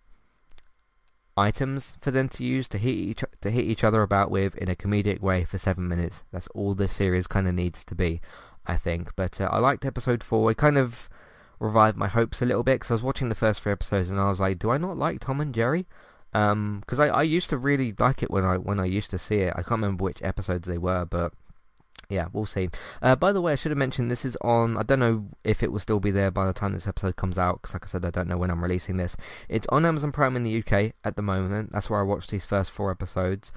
items 1.40 1.94
for 2.00 2.10
them 2.10 2.28
to 2.28 2.44
use 2.44 2.68
to 2.68 2.78
hit 2.78 2.94
each 2.94 3.24
to 3.40 3.50
hit 3.50 3.64
each 3.64 3.84
other 3.84 4.02
about 4.02 4.30
with 4.30 4.54
in 4.56 4.68
a 4.68 4.76
comedic 4.76 5.20
way 5.20 5.44
for 5.44 5.58
seven 5.58 5.88
minutes. 5.88 6.22
That's 6.32 6.48
all 6.48 6.74
this 6.74 6.92
series 6.92 7.26
kind 7.26 7.48
of 7.48 7.54
needs 7.54 7.84
to 7.84 7.94
be. 7.94 8.20
I 8.66 8.76
think. 8.76 9.14
But 9.16 9.40
uh, 9.40 9.48
I 9.50 9.58
liked 9.58 9.84
episode 9.84 10.22
four. 10.22 10.50
It 10.50 10.56
kind 10.56 10.78
of 10.78 11.08
revived 11.58 11.96
my 11.96 12.08
hopes 12.08 12.40
a 12.40 12.46
little 12.46 12.62
bit 12.62 12.76
because 12.76 12.90
I 12.90 12.94
was 12.94 13.02
watching 13.02 13.28
the 13.28 13.34
first 13.34 13.60
three 13.60 13.72
episodes 13.72 14.10
and 14.10 14.20
I 14.20 14.30
was 14.30 14.40
like, 14.40 14.58
do 14.58 14.70
I 14.70 14.78
not 14.78 14.96
like 14.96 15.20
Tom 15.20 15.40
and 15.40 15.54
Jerry? 15.54 15.86
Because 16.32 16.52
um, 16.52 17.00
I, 17.00 17.08
I 17.08 17.22
used 17.22 17.50
to 17.50 17.58
really 17.58 17.94
like 17.98 18.22
it 18.22 18.30
when 18.30 18.44
I 18.44 18.56
when 18.56 18.78
I 18.80 18.84
used 18.84 19.10
to 19.10 19.18
see 19.18 19.40
it. 19.40 19.52
I 19.56 19.62
can't 19.62 19.82
remember 19.82 20.04
which 20.04 20.22
episodes 20.22 20.66
they 20.66 20.78
were, 20.78 21.04
but 21.04 21.32
yeah, 22.10 22.26
we'll 22.32 22.46
see. 22.46 22.68
Uh, 23.00 23.16
by 23.16 23.32
the 23.32 23.40
way, 23.40 23.52
I 23.52 23.56
should 23.56 23.70
have 23.70 23.78
mentioned 23.78 24.10
this 24.10 24.24
is 24.24 24.36
on. 24.42 24.76
I 24.76 24.82
don't 24.82 24.98
know 24.98 25.28
if 25.44 25.62
it 25.62 25.72
will 25.72 25.78
still 25.78 26.00
be 26.00 26.10
there 26.10 26.30
by 26.30 26.44
the 26.44 26.52
time 26.52 26.72
this 26.72 26.88
episode 26.88 27.16
comes 27.16 27.38
out, 27.38 27.62
because 27.62 27.74
like 27.74 27.84
I 27.84 27.88
said, 27.88 28.04
I 28.04 28.10
don't 28.10 28.28
know 28.28 28.36
when 28.36 28.50
I'm 28.50 28.62
releasing 28.62 28.96
this. 28.96 29.16
It's 29.48 29.66
on 29.68 29.86
Amazon 29.86 30.12
Prime 30.12 30.36
in 30.36 30.42
the 30.42 30.58
UK 30.58 30.92
at 31.04 31.16
the 31.16 31.22
moment. 31.22 31.72
That's 31.72 31.88
where 31.88 32.00
I 32.00 32.04
watched 32.04 32.30
these 32.30 32.44
first 32.44 32.70
four 32.70 32.90
episodes. 32.90 33.52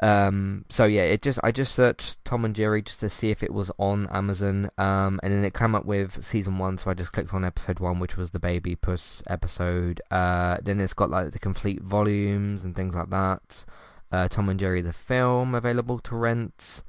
Um, 0.00 0.64
so 0.68 0.84
yeah, 0.84 1.02
it 1.02 1.22
just 1.22 1.38
I 1.42 1.50
just 1.50 1.74
searched 1.74 2.24
Tom 2.24 2.44
and 2.44 2.54
Jerry 2.54 2.82
just 2.82 3.00
to 3.00 3.10
see 3.10 3.30
if 3.30 3.42
it 3.42 3.52
was 3.52 3.70
on 3.78 4.08
Amazon, 4.10 4.70
um, 4.78 5.18
and 5.22 5.32
then 5.32 5.44
it 5.44 5.54
came 5.54 5.74
up 5.74 5.84
with 5.84 6.24
season 6.24 6.58
one. 6.58 6.78
So 6.78 6.90
I 6.90 6.94
just 6.94 7.12
clicked 7.12 7.34
on 7.34 7.44
episode 7.44 7.80
one, 7.80 7.98
which 7.98 8.16
was 8.16 8.30
the 8.30 8.38
Baby 8.38 8.76
Puss 8.76 9.22
episode. 9.28 10.00
Uh, 10.10 10.58
then 10.62 10.80
it's 10.80 10.94
got 10.94 11.10
like 11.10 11.32
the 11.32 11.38
complete 11.38 11.82
volumes 11.82 12.64
and 12.64 12.76
things 12.76 12.94
like 12.94 13.10
that. 13.10 13.64
Uh, 14.10 14.28
Tom 14.28 14.48
and 14.48 14.58
Jerry 14.58 14.80
the 14.80 14.92
film 14.92 15.54
available 15.54 15.98
to 16.00 16.16
rent. 16.16 16.82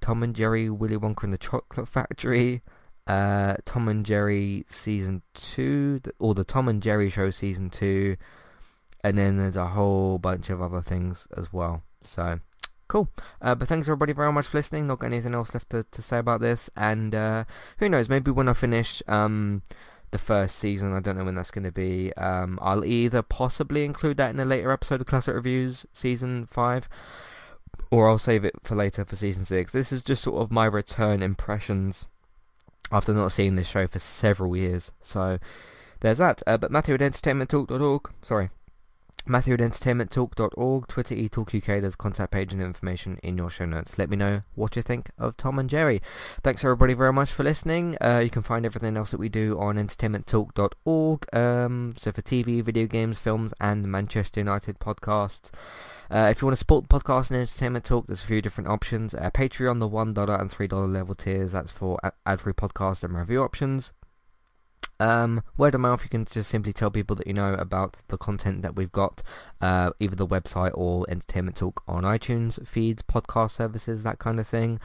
Tom 0.00 0.22
and 0.22 0.34
Jerry 0.34 0.70
Willy 0.70 0.96
Wonka 0.96 1.24
and 1.24 1.32
the 1.32 1.38
Chocolate 1.38 1.88
Factory. 1.88 2.62
Uh, 3.06 3.56
Tom 3.64 3.88
and 3.88 4.04
Jerry 4.04 4.66
season 4.68 5.22
two, 5.32 6.00
or 6.18 6.34
the 6.34 6.44
Tom 6.44 6.68
and 6.68 6.82
Jerry 6.82 7.08
show 7.08 7.30
season 7.30 7.70
two, 7.70 8.18
and 9.02 9.16
then 9.16 9.38
there's 9.38 9.56
a 9.56 9.68
whole 9.68 10.18
bunch 10.18 10.50
of 10.50 10.60
other 10.60 10.82
things 10.82 11.26
as 11.34 11.50
well. 11.50 11.82
So, 12.02 12.40
cool. 12.86 13.08
Uh, 13.40 13.54
but 13.54 13.66
thanks 13.66 13.88
everybody 13.88 14.12
very 14.12 14.30
much 14.32 14.46
for 14.46 14.58
listening. 14.58 14.86
Not 14.86 14.98
got 14.98 15.06
anything 15.06 15.34
else 15.34 15.54
left 15.54 15.70
to, 15.70 15.84
to 15.84 16.02
say 16.02 16.18
about 16.18 16.42
this. 16.42 16.68
And 16.76 17.14
uh, 17.14 17.44
who 17.78 17.88
knows, 17.88 18.10
maybe 18.10 18.30
when 18.30 18.48
I 18.48 18.52
finish 18.52 19.02
um, 19.08 19.62
the 20.10 20.18
first 20.18 20.56
season, 20.56 20.94
I 20.94 21.00
don't 21.00 21.16
know 21.16 21.24
when 21.24 21.36
that's 21.36 21.50
going 21.50 21.64
to 21.64 21.72
be, 21.72 22.12
um, 22.14 22.58
I'll 22.60 22.84
either 22.84 23.22
possibly 23.22 23.84
include 23.84 24.16
that 24.18 24.30
in 24.30 24.40
a 24.40 24.44
later 24.44 24.70
episode 24.70 25.00
of 25.00 25.06
Classic 25.06 25.34
Reviews 25.34 25.86
Season 25.92 26.46
5, 26.46 26.88
or 27.90 28.08
I'll 28.08 28.18
save 28.18 28.44
it 28.44 28.54
for 28.62 28.74
later 28.74 29.04
for 29.04 29.16
Season 29.16 29.44
6. 29.44 29.72
This 29.72 29.92
is 29.92 30.02
just 30.02 30.22
sort 30.22 30.40
of 30.40 30.50
my 30.50 30.66
return 30.66 31.22
impressions 31.22 32.06
after 32.90 33.12
not 33.12 33.32
seeing 33.32 33.56
this 33.56 33.68
show 33.68 33.86
for 33.86 33.98
several 33.98 34.56
years. 34.56 34.92
So, 35.00 35.38
there's 36.00 36.18
that. 36.18 36.42
Uh, 36.46 36.56
but 36.56 36.70
Matthew 36.70 36.94
at 36.94 37.00
EntertainmentTalk.org, 37.00 38.10
sorry, 38.22 38.50
Matthew 39.26 39.54
at 39.54 39.60
entertainmenttalk.org, 39.60 40.88
Twitter 40.88 41.14
eTalkUK, 41.14 41.82
there's 41.82 41.96
contact 41.96 42.32
page 42.32 42.52
and 42.52 42.62
information 42.62 43.18
in 43.22 43.36
your 43.36 43.50
show 43.50 43.66
notes. 43.66 43.98
Let 43.98 44.08
me 44.08 44.16
know 44.16 44.42
what 44.54 44.74
you 44.74 44.82
think 44.82 45.10
of 45.18 45.36
Tom 45.36 45.58
and 45.58 45.68
Jerry. 45.68 46.00
Thanks 46.42 46.64
everybody 46.64 46.94
very 46.94 47.12
much 47.12 47.30
for 47.30 47.44
listening. 47.44 47.96
Uh, 48.00 48.20
you 48.24 48.30
can 48.30 48.42
find 48.42 48.64
everything 48.64 48.96
else 48.96 49.10
that 49.10 49.20
we 49.20 49.28
do 49.28 49.58
on 49.60 49.76
entertainmenttalk.org. 49.76 51.34
Um, 51.34 51.94
so 51.98 52.10
for 52.12 52.22
TV, 52.22 52.62
video 52.62 52.86
games, 52.86 53.18
films 53.18 53.52
and 53.60 53.86
Manchester 53.86 54.40
United 54.40 54.78
podcasts. 54.78 55.50
Uh, 56.10 56.28
if 56.30 56.40
you 56.40 56.46
want 56.46 56.52
to 56.54 56.58
support 56.58 56.88
the 56.88 56.98
podcast 56.98 57.30
and 57.30 57.40
Entertainment 57.40 57.84
Talk, 57.84 58.06
there's 58.06 58.22
a 58.22 58.26
few 58.26 58.40
different 58.40 58.68
options. 58.68 59.14
Uh, 59.14 59.30
Patreon, 59.30 59.78
the 59.78 59.88
$1 59.88 60.40
and 60.40 60.50
$3 60.50 60.92
level 60.92 61.14
tiers, 61.14 61.52
that's 61.52 61.70
for 61.70 61.98
ad-free 62.24 62.54
podcast 62.54 63.04
and 63.04 63.14
review 63.14 63.42
options. 63.42 63.92
Um, 65.00 65.42
word 65.56 65.74
of 65.74 65.80
mouth, 65.80 66.02
you 66.02 66.08
can 66.08 66.24
just 66.24 66.50
simply 66.50 66.72
tell 66.72 66.90
people 66.90 67.14
that 67.16 67.26
you 67.26 67.32
know 67.32 67.54
about 67.54 67.98
the 68.08 68.16
content 68.16 68.62
that 68.62 68.74
we've 68.74 68.90
got, 68.90 69.22
uh, 69.60 69.90
either 70.00 70.16
the 70.16 70.26
website 70.26 70.72
or 70.74 71.04
Entertainment 71.08 71.56
Talk 71.56 71.82
on 71.86 72.02
iTunes, 72.02 72.66
feeds, 72.66 73.02
podcast 73.02 73.52
services, 73.52 74.02
that 74.02 74.18
kind 74.18 74.40
of 74.40 74.48
thing. 74.48 74.80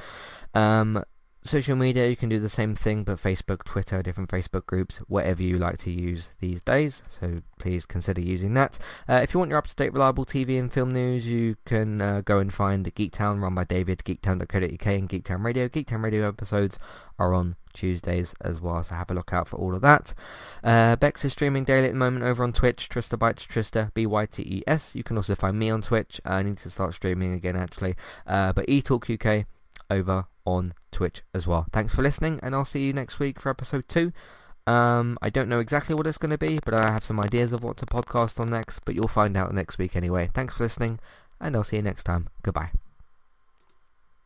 Um, 0.53 1.03
social 1.45 1.75
media, 1.75 2.08
you 2.08 2.15
can 2.15 2.29
do 2.29 2.39
the 2.39 2.49
same 2.49 2.75
thing, 2.75 3.03
but 3.03 3.21
Facebook, 3.21 3.63
Twitter, 3.63 4.01
different 4.01 4.29
Facebook 4.29 4.65
groups, 4.65 4.97
whatever 5.08 5.43
you 5.43 5.58
like 5.58 5.77
to 5.79 5.91
use 5.91 6.32
these 6.39 6.62
days. 6.62 7.03
So 7.08 7.38
please 7.60 7.86
consider 7.86 8.21
using 8.21 8.53
that. 8.56 8.79
Uh, 9.08 9.19
if 9.23 9.34
you 9.34 9.39
want 9.39 9.49
your 9.49 9.58
up-to-date, 9.58 9.93
reliable 9.93 10.25
TV 10.25 10.60
and 10.60 10.71
film 10.71 10.91
news, 10.91 11.27
you 11.27 11.58
can 11.65 12.01
uh, 12.01 12.21
go 12.21 12.39
and 12.39 12.53
find 12.53 12.86
Geektown, 12.95 13.41
run 13.41 13.56
by 13.56 13.63
David, 13.63 13.99
geektown.co.uk 13.99 14.86
and 14.86 15.10
Geektown 15.10 15.43
Radio. 15.43 15.67
Geektown 15.67 16.03
Radio 16.03 16.27
episodes 16.27 16.77
are 17.19 17.34
on 17.34 17.56
Tuesdays 17.73 18.34
as 18.41 18.62
well, 18.62 18.84
so 18.84 18.95
have 18.95 19.12
a 19.12 19.13
look 19.13 19.34
out 19.34 19.47
for 19.47 19.58
all 19.58 19.75
of 19.75 19.82
that. 19.82 20.13
Uh, 20.63 20.95
Bex 20.95 21.25
is 21.25 21.34
streaming 21.34 21.63
daily 21.63 21.88
at 21.88 21.93
the 21.93 21.97
moment 21.97 22.23
over 22.23 22.43
on 22.43 22.53
Twitch, 22.53 22.89
Trista 22.89 23.17
Bytes, 23.17 23.47
Trista, 23.47 23.93
B-Y-T-E-S. 23.93 24.95
You 24.95 25.03
can 25.03 25.17
also 25.17 25.36
find 25.36 25.58
me 25.58 25.69
on 25.69 25.82
Twitch. 25.82 26.21
I 26.25 26.43
need 26.43 26.58
to 26.58 26.69
start 26.69 26.93
streaming 26.93 27.34
again, 27.34 27.56
actually. 27.56 27.95
Uh, 28.25 28.53
but 28.53 28.67
eTalk 28.67 29.13
UK 29.13 29.45
over 29.93 30.25
on 30.45 30.73
Twitch 30.91 31.23
as 31.34 31.47
well. 31.47 31.65
Thanks 31.71 31.93
for 31.95 32.01
listening, 32.01 32.39
and 32.43 32.53
I'll 32.53 32.65
see 32.65 32.86
you 32.86 32.93
next 32.93 33.19
week 33.19 33.39
for 33.39 33.49
episode 33.49 33.88
2. 33.88 34.12
Um, 34.65 35.17
I 35.21 35.29
don't 35.29 35.49
know 35.49 35.60
exactly 35.60 35.93
what 35.95 36.08
it's 36.08 36.17
going 36.17 36.32
to 36.32 36.38
be, 36.38 36.60
but 36.63 36.73
I 36.73 36.91
have 36.91 37.03
some 37.03 37.19
ideas 37.19 37.53
of 37.53 37.63
what 37.63 37.77
to 37.77 37.86
podcast 37.86 38.39
on 38.39 38.49
next, 38.49 38.79
but 38.86 38.95
you'll 38.95 39.08
find 39.08 39.36
out 39.36 39.53
next 39.53 39.77
week 39.77 39.95
anyway. 39.95 40.29
Thanks 40.34 40.56
for 40.56 40.63
listening, 40.63 40.99
and 41.39 41.56
I'll 41.56 41.63
see 41.63 41.77
you 41.77 41.82
next 41.82 42.03
time. 42.03 42.29
Goodbye. 42.43 42.71